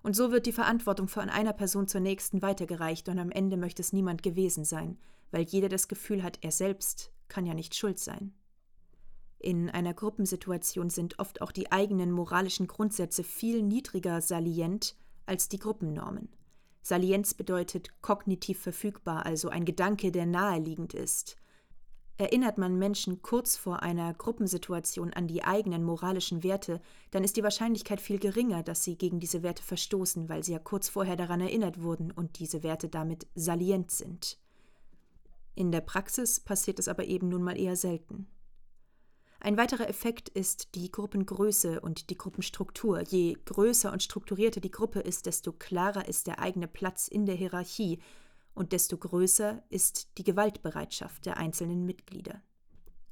Und 0.03 0.15
so 0.15 0.31
wird 0.31 0.45
die 0.45 0.51
Verantwortung 0.51 1.07
von 1.07 1.29
einer 1.29 1.53
Person 1.53 1.88
zur 1.88 2.01
nächsten 2.01 2.41
weitergereicht 2.41 3.10
und 3.10 3.19
am 3.19 3.31
Ende 3.31 3.57
möchte 3.57 3.81
es 3.81 3.93
niemand 3.93 4.23
gewesen 4.23 4.63
sein, 4.63 4.97
weil 5.31 5.43
jeder 5.43 5.69
das 5.69 5.88
Gefühl 5.88 6.23
hat, 6.23 6.39
er 6.41 6.51
selbst 6.51 7.12
kann 7.27 7.45
ja 7.45 7.53
nicht 7.53 7.75
schuld 7.75 7.99
sein. 7.99 8.33
In 9.39 9.69
einer 9.69 9.93
Gruppensituation 9.93 10.89
sind 10.89 11.19
oft 11.19 11.41
auch 11.41 11.51
die 11.51 11.71
eigenen 11.71 12.12
moralischen 12.12 12.67
Grundsätze 12.67 13.23
viel 13.23 13.62
niedriger 13.62 14.21
salient 14.21 14.95
als 15.27 15.49
die 15.49 15.59
Gruppennormen. 15.59 16.29
Salienz 16.81 17.33
bedeutet 17.33 18.01
kognitiv 18.01 18.59
verfügbar, 18.59 19.25
also 19.25 19.49
ein 19.49 19.65
Gedanke, 19.65 20.11
der 20.11 20.25
naheliegend 20.25 20.93
ist. 20.93 21.35
Erinnert 22.19 22.57
man 22.57 22.79
Menschen 22.79 23.21
kurz 23.21 23.57
vor 23.57 23.83
einer 23.83 24.11
Gruppensituation 24.13 25.13
an 25.13 25.27
die 25.27 25.43
eigenen 25.43 25.83
moralischen 25.83 26.43
Werte, 26.43 26.81
dann 27.11 27.23
ist 27.23 27.37
die 27.37 27.43
Wahrscheinlichkeit 27.43 28.01
viel 28.01 28.17
geringer, 28.17 28.63
dass 28.63 28.83
sie 28.83 28.97
gegen 28.97 29.19
diese 29.19 29.43
Werte 29.43 29.61
verstoßen, 29.61 30.27
weil 30.27 30.43
sie 30.43 30.53
ja 30.53 30.59
kurz 30.59 30.89
vorher 30.89 31.15
daran 31.15 31.41
erinnert 31.41 31.81
wurden 31.81 32.11
und 32.11 32.39
diese 32.39 32.63
Werte 32.63 32.89
damit 32.89 33.27
salient 33.35 33.91
sind. 33.91 34.39
In 35.53 35.71
der 35.71 35.81
Praxis 35.81 36.39
passiert 36.39 36.79
es 36.79 36.87
aber 36.87 37.05
eben 37.05 37.29
nun 37.29 37.43
mal 37.43 37.59
eher 37.59 37.75
selten. 37.75 38.27
Ein 39.39 39.58
weiterer 39.58 39.88
Effekt 39.88 40.30
ist 40.30 40.76
die 40.76 40.91
Gruppengröße 40.91 41.80
und 41.80 42.10
die 42.10 42.17
Gruppenstruktur. 42.17 43.02
Je 43.02 43.38
größer 43.45 43.91
und 43.91 44.02
strukturierter 44.02 44.60
die 44.60 44.71
Gruppe 44.71 45.00
ist, 45.00 45.26
desto 45.26 45.54
klarer 45.54 46.08
ist 46.08 46.28
der 46.28 46.39
eigene 46.39 46.67
Platz 46.67 47.08
in 47.08 47.26
der 47.26 47.36
Hierarchie 47.36 48.00
und 48.56 48.71
desto 48.71 48.97
größer 48.97 49.63
ist 49.69 50.17
die 50.17 50.23
Gewaltbereitschaft 50.23 51.26
der 51.28 51.38
einzelnen 51.38 51.86
Mitglieder. 51.86 52.41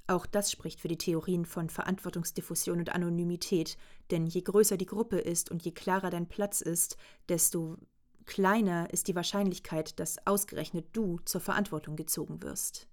Auch 0.07 0.25
das 0.25 0.51
spricht 0.51 0.81
für 0.81 0.87
die 0.87 0.97
Theorien 0.97 1.45
von 1.45 1.69
Verantwortungsdiffusion 1.69 2.79
und 2.79 2.89
Anonymität, 2.89 3.77
denn 4.11 4.25
je 4.27 4.41
größer 4.41 4.77
die 4.77 4.85
Gruppe 4.85 5.17
ist 5.17 5.49
und 5.49 5.63
je 5.63 5.71
klarer 5.71 6.09
dein 6.09 6.27
Platz 6.27 6.61
ist, 6.61 6.97
desto 7.29 7.77
kleiner 8.25 8.91
ist 8.91 9.07
die 9.07 9.15
Wahrscheinlichkeit, 9.15 9.99
dass 9.99 10.25
ausgerechnet 10.25 10.87
du 10.93 11.19
zur 11.25 11.41
Verantwortung 11.41 11.95
gezogen 11.95 12.41
wirst. 12.43 12.87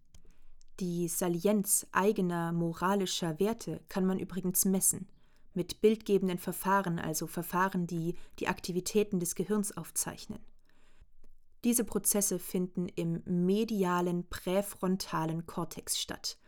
Die 0.80 1.06
Salienz 1.08 1.86
eigener 1.92 2.52
moralischer 2.52 3.38
Werte 3.38 3.80
kann 3.88 4.06
man 4.06 4.18
übrigens 4.18 4.64
messen, 4.64 5.08
mit 5.54 5.80
bildgebenden 5.80 6.38
Verfahren, 6.38 6.98
also 6.98 7.26
Verfahren, 7.26 7.86
die 7.86 8.16
die 8.38 8.48
Aktivitäten 8.48 9.20
des 9.20 9.34
Gehirns 9.34 9.76
aufzeichnen. 9.76 10.40
Diese 11.64 11.84
Prozesse 11.84 12.38
finden 12.38 12.88
im 12.88 13.22
medialen 13.24 14.28
präfrontalen 14.28 15.46
Kortex 15.46 15.98
statt. 15.98 16.38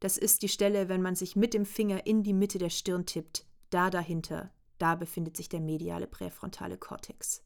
Das 0.00 0.16
ist 0.16 0.42
die 0.42 0.48
Stelle, 0.48 0.88
wenn 0.88 1.02
man 1.02 1.14
sich 1.14 1.36
mit 1.36 1.52
dem 1.52 1.66
Finger 1.66 2.06
in 2.06 2.22
die 2.22 2.32
Mitte 2.32 2.58
der 2.58 2.70
Stirn 2.70 3.04
tippt, 3.04 3.44
da 3.70 3.90
dahinter, 3.90 4.50
da 4.78 4.94
befindet 4.94 5.36
sich 5.36 5.48
der 5.48 5.60
mediale 5.60 6.06
präfrontale 6.06 6.78
Kortex. 6.78 7.42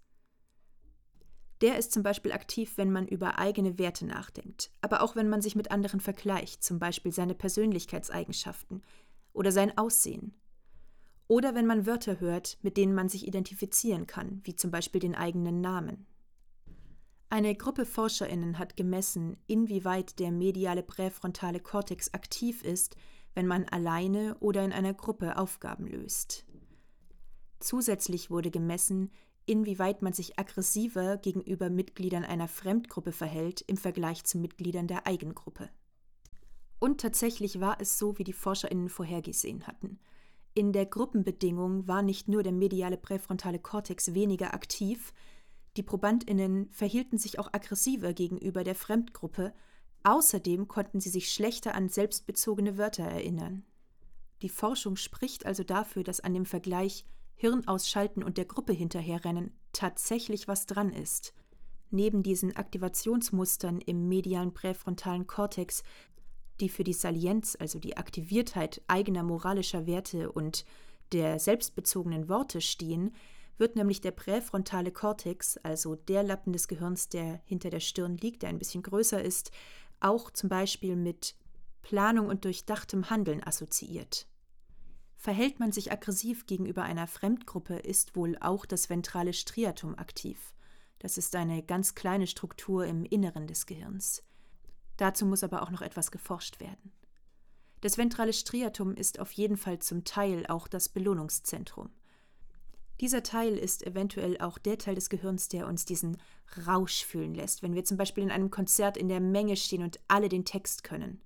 Der 1.62 1.78
ist 1.78 1.92
zum 1.92 2.02
Beispiel 2.02 2.32
aktiv, 2.32 2.72
wenn 2.76 2.92
man 2.92 3.08
über 3.08 3.38
eigene 3.38 3.78
Werte 3.78 4.04
nachdenkt, 4.04 4.70
aber 4.82 5.02
auch 5.02 5.16
wenn 5.16 5.28
man 5.28 5.40
sich 5.40 5.56
mit 5.56 5.70
anderen 5.70 6.00
vergleicht, 6.00 6.62
zum 6.62 6.78
Beispiel 6.78 7.12
seine 7.12 7.34
Persönlichkeitseigenschaften 7.34 8.82
oder 9.32 9.52
sein 9.52 9.76
Aussehen. 9.78 10.34
Oder 11.28 11.54
wenn 11.54 11.66
man 11.66 11.86
Wörter 11.86 12.20
hört, 12.20 12.58
mit 12.62 12.76
denen 12.76 12.94
man 12.94 13.08
sich 13.08 13.26
identifizieren 13.26 14.06
kann, 14.06 14.40
wie 14.44 14.54
zum 14.54 14.70
Beispiel 14.70 15.00
den 15.00 15.14
eigenen 15.14 15.60
Namen. 15.60 16.06
Eine 17.28 17.56
Gruppe 17.56 17.84
Forscherinnen 17.84 18.58
hat 18.58 18.76
gemessen, 18.76 19.36
inwieweit 19.48 20.20
der 20.20 20.30
mediale 20.30 20.84
präfrontale 20.84 21.58
Kortex 21.58 22.14
aktiv 22.14 22.62
ist, 22.62 22.96
wenn 23.34 23.48
man 23.48 23.64
alleine 23.64 24.36
oder 24.38 24.64
in 24.64 24.72
einer 24.72 24.94
Gruppe 24.94 25.36
Aufgaben 25.36 25.86
löst. 25.86 26.46
Zusätzlich 27.58 28.30
wurde 28.30 28.50
gemessen, 28.50 29.10
inwieweit 29.46 30.02
man 30.02 30.12
sich 30.12 30.38
aggressiver 30.38 31.16
gegenüber 31.16 31.70
Mitgliedern 31.70 32.24
einer 32.24 32.48
Fremdgruppe 32.48 33.12
verhält 33.12 33.62
im 33.62 33.76
Vergleich 33.76 34.24
zu 34.24 34.38
Mitgliedern 34.38 34.88
der 34.88 35.06
Eigengruppe. 35.06 35.70
Und 36.78 37.00
tatsächlich 37.00 37.60
war 37.60 37.80
es 37.80 37.98
so, 37.98 38.18
wie 38.18 38.24
die 38.24 38.32
Forscherinnen 38.32 38.88
vorhergesehen 38.88 39.66
hatten. 39.66 39.98
In 40.54 40.72
der 40.72 40.86
Gruppenbedingung 40.86 41.86
war 41.86 42.02
nicht 42.02 42.28
nur 42.28 42.42
der 42.42 42.52
mediale 42.52 42.96
präfrontale 42.96 43.58
Kortex 43.58 44.14
weniger 44.14 44.54
aktiv, 44.54 45.12
die 45.76 45.82
Probandinnen 45.82 46.70
verhielten 46.70 47.18
sich 47.18 47.38
auch 47.38 47.52
aggressiver 47.52 48.14
gegenüber 48.14 48.64
der 48.64 48.74
Fremdgruppe, 48.74 49.52
außerdem 50.04 50.68
konnten 50.68 51.00
sie 51.00 51.10
sich 51.10 51.30
schlechter 51.30 51.74
an 51.74 51.88
selbstbezogene 51.88 52.78
Wörter 52.78 53.04
erinnern. 53.04 53.64
Die 54.42 54.48
Forschung 54.48 54.96
spricht 54.96 55.44
also 55.44 55.64
dafür, 55.64 56.02
dass 56.02 56.20
an 56.20 56.32
dem 56.32 56.46
Vergleich 56.46 57.04
Hirn 57.36 57.68
ausschalten 57.68 58.22
und 58.22 58.38
der 58.38 58.46
Gruppe 58.46 58.72
hinterherrennen 58.72 59.52
tatsächlich 59.72 60.48
was 60.48 60.66
dran 60.66 60.92
ist. 60.92 61.34
Neben 61.90 62.22
diesen 62.22 62.56
Aktivationsmustern 62.56 63.80
im 63.80 64.08
medialen 64.08 64.52
präfrontalen 64.52 65.26
Kortex, 65.26 65.82
die 66.60 66.68
für 66.68 66.82
die 66.82 66.94
Salienz, 66.94 67.56
also 67.60 67.78
die 67.78 67.96
Aktiviertheit 67.96 68.82
eigener 68.88 69.22
moralischer 69.22 69.86
Werte 69.86 70.32
und 70.32 70.64
der 71.12 71.38
selbstbezogenen 71.38 72.28
Worte 72.28 72.60
stehen, 72.60 73.14
wird 73.58 73.76
nämlich 73.76 74.00
der 74.00 74.10
präfrontale 74.10 74.90
Kortex, 74.90 75.56
also 75.58 75.94
der 75.94 76.22
Lappen 76.22 76.52
des 76.52 76.68
Gehirns, 76.68 77.08
der 77.08 77.40
hinter 77.44 77.70
der 77.70 77.80
Stirn 77.80 78.16
liegt, 78.16 78.42
der 78.42 78.50
ein 78.50 78.58
bisschen 78.58 78.82
größer 78.82 79.22
ist, 79.22 79.50
auch 80.00 80.30
zum 80.30 80.48
Beispiel 80.48 80.96
mit 80.96 81.34
Planung 81.82 82.28
und 82.28 82.44
durchdachtem 82.44 83.08
Handeln 83.08 83.42
assoziiert. 83.42 84.26
Verhält 85.16 85.58
man 85.58 85.72
sich 85.72 85.90
aggressiv 85.90 86.46
gegenüber 86.46 86.82
einer 86.82 87.06
Fremdgruppe, 87.06 87.76
ist 87.76 88.16
wohl 88.16 88.36
auch 88.40 88.66
das 88.66 88.90
ventrale 88.90 89.32
Striatum 89.32 89.98
aktiv. 89.98 90.54
Das 90.98 91.18
ist 91.18 91.34
eine 91.34 91.62
ganz 91.62 91.94
kleine 91.94 92.26
Struktur 92.26 92.86
im 92.86 93.04
Inneren 93.04 93.46
des 93.46 93.66
Gehirns. 93.66 94.22
Dazu 94.96 95.26
muss 95.26 95.42
aber 95.42 95.62
auch 95.62 95.70
noch 95.70 95.82
etwas 95.82 96.10
geforscht 96.10 96.60
werden. 96.60 96.92
Das 97.80 97.98
ventrale 97.98 98.32
Striatum 98.32 98.94
ist 98.94 99.20
auf 99.20 99.32
jeden 99.32 99.56
Fall 99.56 99.78
zum 99.78 100.04
Teil 100.04 100.46
auch 100.46 100.68
das 100.68 100.88
Belohnungszentrum. 100.88 101.90
Dieser 103.00 103.22
Teil 103.22 103.58
ist 103.58 103.86
eventuell 103.86 104.38
auch 104.40 104.56
der 104.56 104.78
Teil 104.78 104.94
des 104.94 105.10
Gehirns, 105.10 105.48
der 105.48 105.66
uns 105.66 105.84
diesen 105.84 106.16
Rausch 106.66 107.04
fühlen 107.04 107.34
lässt, 107.34 107.62
wenn 107.62 107.74
wir 107.74 107.84
zum 107.84 107.98
Beispiel 107.98 108.24
in 108.24 108.30
einem 108.30 108.50
Konzert 108.50 108.96
in 108.96 109.08
der 109.08 109.20
Menge 109.20 109.56
stehen 109.56 109.82
und 109.82 110.00
alle 110.08 110.30
den 110.30 110.46
Text 110.46 110.82
können. 110.82 111.20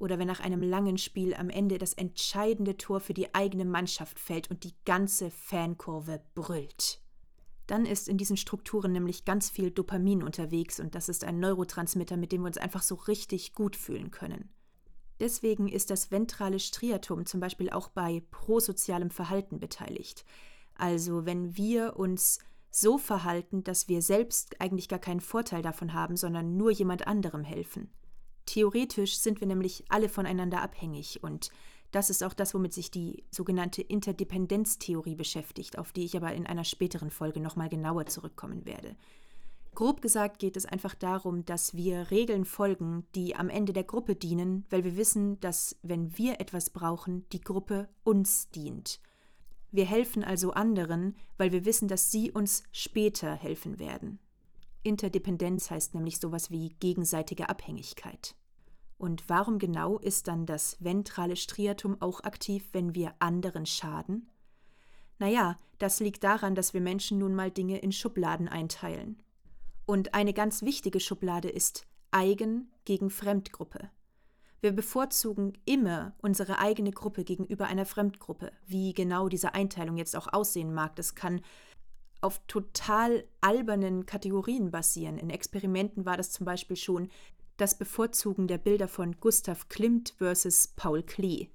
Oder 0.00 0.18
wenn 0.18 0.26
nach 0.26 0.40
einem 0.40 0.62
langen 0.62 0.98
Spiel 0.98 1.34
am 1.34 1.50
Ende 1.50 1.78
das 1.78 1.92
entscheidende 1.92 2.76
Tor 2.76 2.98
für 2.98 3.14
die 3.14 3.34
eigene 3.34 3.66
Mannschaft 3.66 4.18
fällt 4.18 4.50
und 4.50 4.64
die 4.64 4.74
ganze 4.84 5.30
Fankurve 5.30 6.22
brüllt. 6.34 7.00
Dann 7.66 7.84
ist 7.84 8.08
in 8.08 8.16
diesen 8.16 8.36
Strukturen 8.36 8.90
nämlich 8.90 9.24
ganz 9.24 9.50
viel 9.50 9.70
Dopamin 9.70 10.24
unterwegs 10.24 10.80
und 10.80 10.94
das 10.94 11.08
ist 11.08 11.22
ein 11.22 11.38
Neurotransmitter, 11.38 12.16
mit 12.16 12.32
dem 12.32 12.40
wir 12.40 12.46
uns 12.48 12.56
einfach 12.56 12.82
so 12.82 12.96
richtig 12.96 13.52
gut 13.52 13.76
fühlen 13.76 14.10
können. 14.10 14.48
Deswegen 15.20 15.68
ist 15.68 15.90
das 15.90 16.10
ventrale 16.10 16.58
Striatum 16.58 17.26
zum 17.26 17.40
Beispiel 17.40 17.68
auch 17.68 17.88
bei 17.88 18.22
prosozialem 18.30 19.10
Verhalten 19.10 19.60
beteiligt. 19.60 20.24
Also 20.74 21.26
wenn 21.26 21.58
wir 21.58 21.96
uns 21.98 22.38
so 22.70 22.96
verhalten, 22.96 23.62
dass 23.64 23.86
wir 23.86 24.00
selbst 24.00 24.60
eigentlich 24.62 24.88
gar 24.88 24.98
keinen 24.98 25.20
Vorteil 25.20 25.60
davon 25.60 25.92
haben, 25.92 26.16
sondern 26.16 26.56
nur 26.56 26.70
jemand 26.70 27.06
anderem 27.06 27.44
helfen. 27.44 27.90
Theoretisch 28.46 29.18
sind 29.18 29.40
wir 29.40 29.46
nämlich 29.46 29.84
alle 29.88 30.08
voneinander 30.08 30.62
abhängig 30.62 31.22
und 31.22 31.50
das 31.90 32.08
ist 32.08 32.22
auch 32.22 32.34
das, 32.34 32.54
womit 32.54 32.72
sich 32.72 32.90
die 32.90 33.24
sogenannte 33.30 33.82
Interdependenztheorie 33.82 35.16
beschäftigt, 35.16 35.78
auf 35.78 35.92
die 35.92 36.04
ich 36.04 36.16
aber 36.16 36.32
in 36.32 36.46
einer 36.46 36.64
späteren 36.64 37.10
Folge 37.10 37.40
nochmal 37.40 37.68
genauer 37.68 38.06
zurückkommen 38.06 38.64
werde. 38.64 38.96
Grob 39.74 40.02
gesagt 40.02 40.38
geht 40.38 40.56
es 40.56 40.66
einfach 40.66 40.94
darum, 40.94 41.44
dass 41.44 41.74
wir 41.74 42.10
Regeln 42.10 42.44
folgen, 42.44 43.06
die 43.14 43.36
am 43.36 43.48
Ende 43.48 43.72
der 43.72 43.84
Gruppe 43.84 44.14
dienen, 44.14 44.64
weil 44.70 44.84
wir 44.84 44.96
wissen, 44.96 45.38
dass 45.40 45.76
wenn 45.82 46.16
wir 46.18 46.40
etwas 46.40 46.70
brauchen, 46.70 47.24
die 47.32 47.40
Gruppe 47.40 47.88
uns 48.02 48.50
dient. 48.50 49.00
Wir 49.72 49.84
helfen 49.84 50.24
also 50.24 50.50
anderen, 50.52 51.16
weil 51.38 51.52
wir 51.52 51.64
wissen, 51.64 51.86
dass 51.86 52.10
sie 52.10 52.32
uns 52.32 52.64
später 52.72 53.34
helfen 53.34 53.78
werden. 53.78 54.18
Interdependenz 54.82 55.70
heißt 55.70 55.94
nämlich 55.94 56.18
sowas 56.18 56.50
wie 56.50 56.70
gegenseitige 56.80 57.48
Abhängigkeit. 57.48 58.34
Und 58.98 59.28
warum 59.28 59.58
genau 59.58 59.98
ist 59.98 60.28
dann 60.28 60.46
das 60.46 60.76
ventrale 60.80 61.36
Striatum 61.36 62.00
auch 62.00 62.22
aktiv, 62.22 62.68
wenn 62.72 62.94
wir 62.94 63.14
anderen 63.18 63.66
schaden? 63.66 64.28
Naja, 65.18 65.56
das 65.78 66.00
liegt 66.00 66.24
daran, 66.24 66.54
dass 66.54 66.74
wir 66.74 66.80
Menschen 66.80 67.18
nun 67.18 67.34
mal 67.34 67.50
Dinge 67.50 67.78
in 67.78 67.92
Schubladen 67.92 68.48
einteilen. 68.48 69.22
Und 69.86 70.14
eine 70.14 70.32
ganz 70.32 70.62
wichtige 70.62 71.00
Schublade 71.00 71.48
ist 71.48 71.86
Eigen 72.10 72.70
gegen 72.84 73.10
Fremdgruppe. 73.10 73.90
Wir 74.60 74.72
bevorzugen 74.72 75.54
immer 75.64 76.12
unsere 76.20 76.58
eigene 76.58 76.90
Gruppe 76.90 77.24
gegenüber 77.24 77.66
einer 77.66 77.86
Fremdgruppe. 77.86 78.52
Wie 78.66 78.92
genau 78.92 79.28
diese 79.28 79.54
Einteilung 79.54 79.96
jetzt 79.96 80.14
auch 80.14 80.30
aussehen 80.32 80.74
mag, 80.74 80.94
das 80.96 81.14
kann 81.14 81.40
auf 82.20 82.40
total 82.46 83.24
albernen 83.40 84.06
Kategorien 84.06 84.70
basieren. 84.70 85.18
In 85.18 85.30
Experimenten 85.30 86.04
war 86.04 86.16
das 86.16 86.30
zum 86.30 86.44
Beispiel 86.44 86.76
schon 86.76 87.08
das 87.56 87.76
Bevorzugen 87.76 88.46
der 88.46 88.58
Bilder 88.58 88.88
von 88.88 89.16
Gustav 89.20 89.68
Klimt 89.68 90.14
versus 90.18 90.68
Paul 90.68 91.02
Klee 91.02 91.48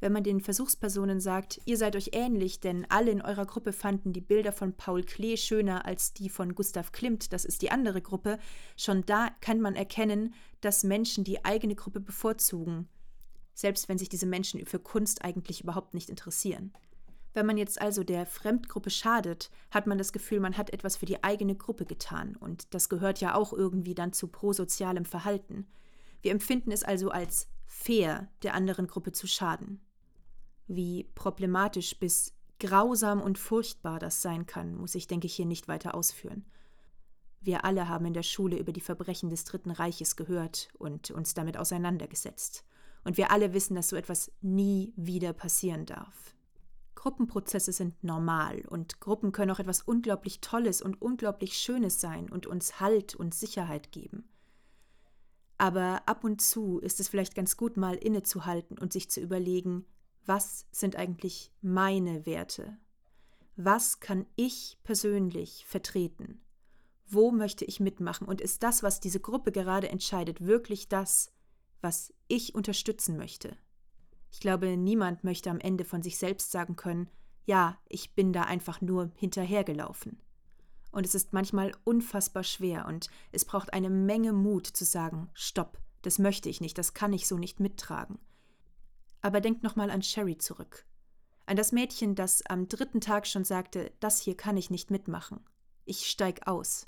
wenn 0.00 0.12
man 0.12 0.24
den 0.24 0.40
Versuchspersonen 0.40 1.20
sagt, 1.20 1.60
ihr 1.66 1.76
seid 1.76 1.94
euch 1.94 2.10
ähnlich, 2.12 2.60
denn 2.60 2.86
alle 2.88 3.10
in 3.10 3.22
eurer 3.22 3.44
Gruppe 3.44 3.72
fanden 3.72 4.12
die 4.12 4.22
Bilder 4.22 4.50
von 4.50 4.72
Paul 4.72 5.04
Klee 5.04 5.36
schöner 5.36 5.84
als 5.84 6.14
die 6.14 6.30
von 6.30 6.54
Gustav 6.54 6.92
Klimt, 6.92 7.32
das 7.32 7.44
ist 7.44 7.62
die 7.62 7.70
andere 7.70 8.00
Gruppe, 8.00 8.38
schon 8.76 9.04
da 9.04 9.28
kann 9.40 9.60
man 9.60 9.76
erkennen, 9.76 10.34
dass 10.62 10.84
Menschen 10.84 11.24
die 11.24 11.44
eigene 11.44 11.74
Gruppe 11.74 12.00
bevorzugen, 12.00 12.88
selbst 13.52 13.88
wenn 13.88 13.98
sich 13.98 14.08
diese 14.08 14.26
Menschen 14.26 14.64
für 14.64 14.78
Kunst 14.78 15.22
eigentlich 15.22 15.62
überhaupt 15.62 15.92
nicht 15.92 16.08
interessieren. 16.08 16.72
Wenn 17.32 17.46
man 17.46 17.56
jetzt 17.56 17.80
also 17.80 18.02
der 18.02 18.26
Fremdgruppe 18.26 18.90
schadet, 18.90 19.50
hat 19.70 19.86
man 19.86 19.98
das 19.98 20.12
Gefühl, 20.12 20.40
man 20.40 20.56
hat 20.56 20.72
etwas 20.72 20.96
für 20.96 21.06
die 21.06 21.22
eigene 21.22 21.54
Gruppe 21.54 21.86
getan, 21.86 22.36
und 22.36 22.74
das 22.74 22.88
gehört 22.88 23.20
ja 23.20 23.34
auch 23.34 23.52
irgendwie 23.52 23.94
dann 23.94 24.12
zu 24.12 24.28
prosozialem 24.28 25.04
Verhalten. 25.04 25.66
Wir 26.22 26.32
empfinden 26.32 26.72
es 26.72 26.82
also 26.82 27.10
als 27.10 27.48
fair, 27.66 28.28
der 28.42 28.54
anderen 28.54 28.88
Gruppe 28.88 29.12
zu 29.12 29.26
schaden. 29.26 29.80
Wie 30.66 31.04
problematisch 31.14 31.98
bis 31.98 32.34
grausam 32.58 33.20
und 33.20 33.38
furchtbar 33.38 33.98
das 33.98 34.22
sein 34.22 34.46
kann, 34.46 34.74
muss 34.74 34.94
ich, 34.94 35.06
denke 35.06 35.26
ich, 35.26 35.34
hier 35.34 35.46
nicht 35.46 35.68
weiter 35.68 35.94
ausführen. 35.94 36.44
Wir 37.40 37.64
alle 37.64 37.88
haben 37.88 38.04
in 38.04 38.12
der 38.12 38.22
Schule 38.22 38.58
über 38.58 38.72
die 38.72 38.82
Verbrechen 38.82 39.30
des 39.30 39.44
Dritten 39.44 39.70
Reiches 39.70 40.14
gehört 40.14 40.68
und 40.78 41.10
uns 41.10 41.32
damit 41.32 41.56
auseinandergesetzt. 41.56 42.64
Und 43.02 43.16
wir 43.16 43.30
alle 43.30 43.54
wissen, 43.54 43.76
dass 43.76 43.88
so 43.88 43.96
etwas 43.96 44.30
nie 44.42 44.92
wieder 44.94 45.32
passieren 45.32 45.86
darf. 45.86 46.34
Gruppenprozesse 47.00 47.72
sind 47.72 48.04
normal 48.04 48.60
und 48.68 49.00
Gruppen 49.00 49.32
können 49.32 49.50
auch 49.50 49.58
etwas 49.58 49.80
unglaublich 49.80 50.42
Tolles 50.42 50.82
und 50.82 51.00
unglaublich 51.00 51.56
Schönes 51.56 51.98
sein 51.98 52.30
und 52.30 52.46
uns 52.46 52.78
Halt 52.78 53.14
und 53.14 53.34
Sicherheit 53.34 53.90
geben. 53.90 54.28
Aber 55.56 56.02
ab 56.04 56.24
und 56.24 56.42
zu 56.42 56.78
ist 56.78 57.00
es 57.00 57.08
vielleicht 57.08 57.34
ganz 57.34 57.56
gut, 57.56 57.78
mal 57.78 57.94
innezuhalten 57.94 58.78
und 58.78 58.92
sich 58.92 59.10
zu 59.10 59.18
überlegen, 59.18 59.86
was 60.26 60.66
sind 60.72 60.94
eigentlich 60.94 61.50
meine 61.62 62.26
Werte? 62.26 62.76
Was 63.56 64.00
kann 64.00 64.26
ich 64.36 64.76
persönlich 64.84 65.64
vertreten? 65.66 66.42
Wo 67.06 67.30
möchte 67.30 67.64
ich 67.64 67.80
mitmachen? 67.80 68.28
Und 68.28 68.42
ist 68.42 68.62
das, 68.62 68.82
was 68.82 69.00
diese 69.00 69.20
Gruppe 69.20 69.52
gerade 69.52 69.88
entscheidet, 69.88 70.44
wirklich 70.44 70.90
das, 70.90 71.32
was 71.80 72.12
ich 72.28 72.54
unterstützen 72.54 73.16
möchte? 73.16 73.56
Ich 74.30 74.40
glaube, 74.40 74.76
niemand 74.76 75.24
möchte 75.24 75.50
am 75.50 75.60
Ende 75.60 75.84
von 75.84 76.02
sich 76.02 76.18
selbst 76.18 76.50
sagen 76.50 76.76
können, 76.76 77.10
ja, 77.46 77.78
ich 77.88 78.14
bin 78.14 78.32
da 78.32 78.42
einfach 78.42 78.80
nur 78.80 79.10
hinterhergelaufen. 79.14 80.20
Und 80.92 81.06
es 81.06 81.14
ist 81.14 81.32
manchmal 81.32 81.72
unfassbar 81.84 82.44
schwer 82.44 82.86
und 82.86 83.08
es 83.32 83.44
braucht 83.44 83.72
eine 83.72 83.90
Menge 83.90 84.32
Mut 84.32 84.66
zu 84.66 84.84
sagen, 84.84 85.30
stopp, 85.34 85.78
das 86.02 86.18
möchte 86.18 86.48
ich 86.48 86.60
nicht, 86.60 86.78
das 86.78 86.94
kann 86.94 87.12
ich 87.12 87.26
so 87.26 87.38
nicht 87.38 87.60
mittragen. 87.60 88.18
Aber 89.20 89.40
denkt 89.40 89.62
nochmal 89.62 89.90
an 89.90 90.02
Sherry 90.02 90.38
zurück. 90.38 90.86
An 91.46 91.56
das 91.56 91.72
Mädchen, 91.72 92.14
das 92.14 92.44
am 92.46 92.68
dritten 92.68 93.00
Tag 93.00 93.26
schon 93.26 93.44
sagte, 93.44 93.92
das 94.00 94.20
hier 94.20 94.36
kann 94.36 94.56
ich 94.56 94.70
nicht 94.70 94.90
mitmachen. 94.90 95.40
Ich 95.84 96.06
steig 96.06 96.46
aus. 96.46 96.86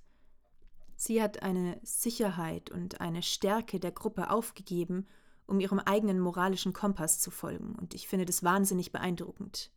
Sie 0.94 1.20
hat 1.20 1.42
eine 1.42 1.80
Sicherheit 1.82 2.70
und 2.70 3.00
eine 3.00 3.22
Stärke 3.22 3.80
der 3.80 3.90
Gruppe 3.90 4.30
aufgegeben, 4.30 5.08
um 5.52 5.60
ihrem 5.60 5.78
eigenen 5.80 6.18
moralischen 6.18 6.72
Kompass 6.72 7.20
zu 7.20 7.30
folgen, 7.30 7.76
und 7.78 7.92
ich 7.92 8.08
finde 8.08 8.24
das 8.24 8.42
wahnsinnig 8.42 8.90
beeindruckend. 8.90 9.70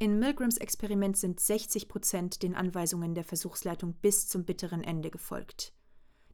In 0.00 0.18
Milgrams 0.18 0.56
Experiment 0.56 1.16
sind 1.16 1.38
60 1.38 1.88
Prozent 1.88 2.42
den 2.42 2.56
Anweisungen 2.56 3.14
der 3.14 3.22
Versuchsleitung 3.22 3.94
bis 3.94 4.26
zum 4.26 4.44
bitteren 4.44 4.82
Ende 4.82 5.10
gefolgt. 5.10 5.72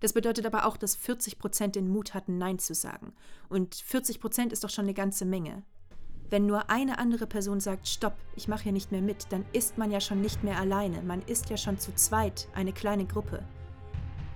Das 0.01 0.15
bedeutet 0.15 0.47
aber 0.47 0.65
auch, 0.65 0.79
dass 0.79 0.97
40 0.97 1.39
Prozent 1.39 1.77
den 1.77 1.91
Mut 1.91 2.15
hatten, 2.15 2.39
Nein 2.39 2.59
zu 2.59 2.73
sagen. 2.73 3.13
Und 3.51 3.75
40 3.75 4.21
Prozent 4.21 4.55
ist 4.55 4.65
doch 4.65 4.71
schon 4.71 4.87
eine 4.87 4.95
ganze 4.95 5.27
Menge. 5.27 5.63
Wenn 6.31 6.47
nur 6.47 6.71
eine 6.71 6.99
andere 6.99 7.27
Person 7.27 7.61
sagt, 7.61 7.89
stopp, 7.89 8.17
ich 8.37 8.49
mache 8.49 8.63
hier 8.63 8.73
nicht 8.73 8.91
mehr 8.91 9.03
mit, 9.03 9.27
dann 9.31 9.45
ist 9.53 9.77
man 9.77 9.91
ja 9.91 10.01
schon 10.01 10.23
nicht 10.23 10.43
mehr 10.43 10.59
alleine. 10.59 11.03
Man 11.03 11.21
ist 11.21 11.51
ja 11.51 11.59
schon 11.59 11.79
zu 11.79 11.95
zweit, 11.95 12.49
eine 12.55 12.73
kleine 12.73 13.05
Gruppe. 13.05 13.45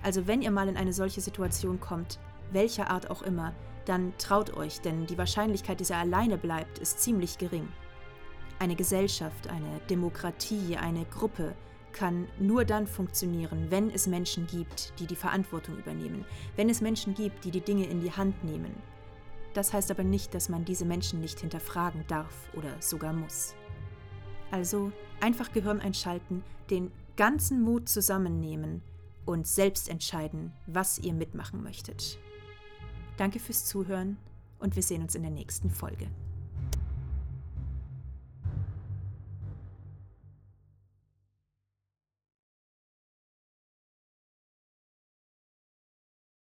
Also 0.03 0.27
wenn 0.27 0.43
ihr 0.43 0.51
mal 0.51 0.67
in 0.67 0.77
eine 0.77 0.93
solche 0.93 1.21
Situation 1.21 1.79
kommt, 1.79 2.19
welcher 2.51 2.91
Art 2.91 3.09
auch 3.09 3.23
immer, 3.23 3.55
dann 3.85 4.13
traut 4.17 4.55
euch, 4.55 4.81
denn 4.81 5.05
die 5.05 5.17
Wahrscheinlichkeit, 5.17 5.79
dass 5.79 5.89
ihr 5.89 5.97
alleine 5.97 6.37
bleibt, 6.37 6.79
ist 6.79 6.99
ziemlich 6.99 7.37
gering. 7.37 7.67
Eine 8.59 8.75
Gesellschaft, 8.75 9.47
eine 9.47 9.79
Demokratie, 9.89 10.77
eine 10.77 11.05
Gruppe 11.05 11.55
kann 11.91 12.27
nur 12.39 12.65
dann 12.65 12.87
funktionieren, 12.87 13.67
wenn 13.69 13.89
es 13.89 14.07
Menschen 14.07 14.47
gibt, 14.47 14.93
die 14.99 15.07
die 15.07 15.15
Verantwortung 15.15 15.77
übernehmen, 15.77 16.25
wenn 16.55 16.69
es 16.69 16.81
Menschen 16.81 17.13
gibt, 17.13 17.45
die 17.45 17.51
die 17.51 17.61
Dinge 17.61 17.85
in 17.85 18.01
die 18.01 18.11
Hand 18.11 18.43
nehmen. 18.43 18.75
Das 19.53 19.71
heißt 19.71 19.89
aber 19.91 20.03
nicht, 20.03 20.33
dass 20.33 20.49
man 20.49 20.65
diese 20.65 20.83
Menschen 20.83 21.21
nicht 21.21 21.39
hinterfragen 21.39 22.03
darf 22.07 22.49
oder 22.53 22.81
sogar 22.81 23.13
muss. 23.13 23.55
Also 24.51 24.91
einfach 25.21 25.53
Gehirn 25.53 25.79
einschalten, 25.79 26.43
den 26.69 26.91
ganzen 27.15 27.61
Mut 27.61 27.87
zusammennehmen 27.87 28.81
und 29.25 29.47
selbst 29.47 29.89
entscheiden, 29.89 30.51
was 30.67 30.99
ihr 30.99 31.13
mitmachen 31.13 31.63
möchtet. 31.63 32.19
Danke 33.17 33.39
fürs 33.39 33.65
Zuhören 33.65 34.17
und 34.59 34.75
wir 34.75 34.83
sehen 34.83 35.01
uns 35.01 35.15
in 35.15 35.21
der 35.21 35.31
nächsten 35.31 35.69
Folge. 35.69 36.07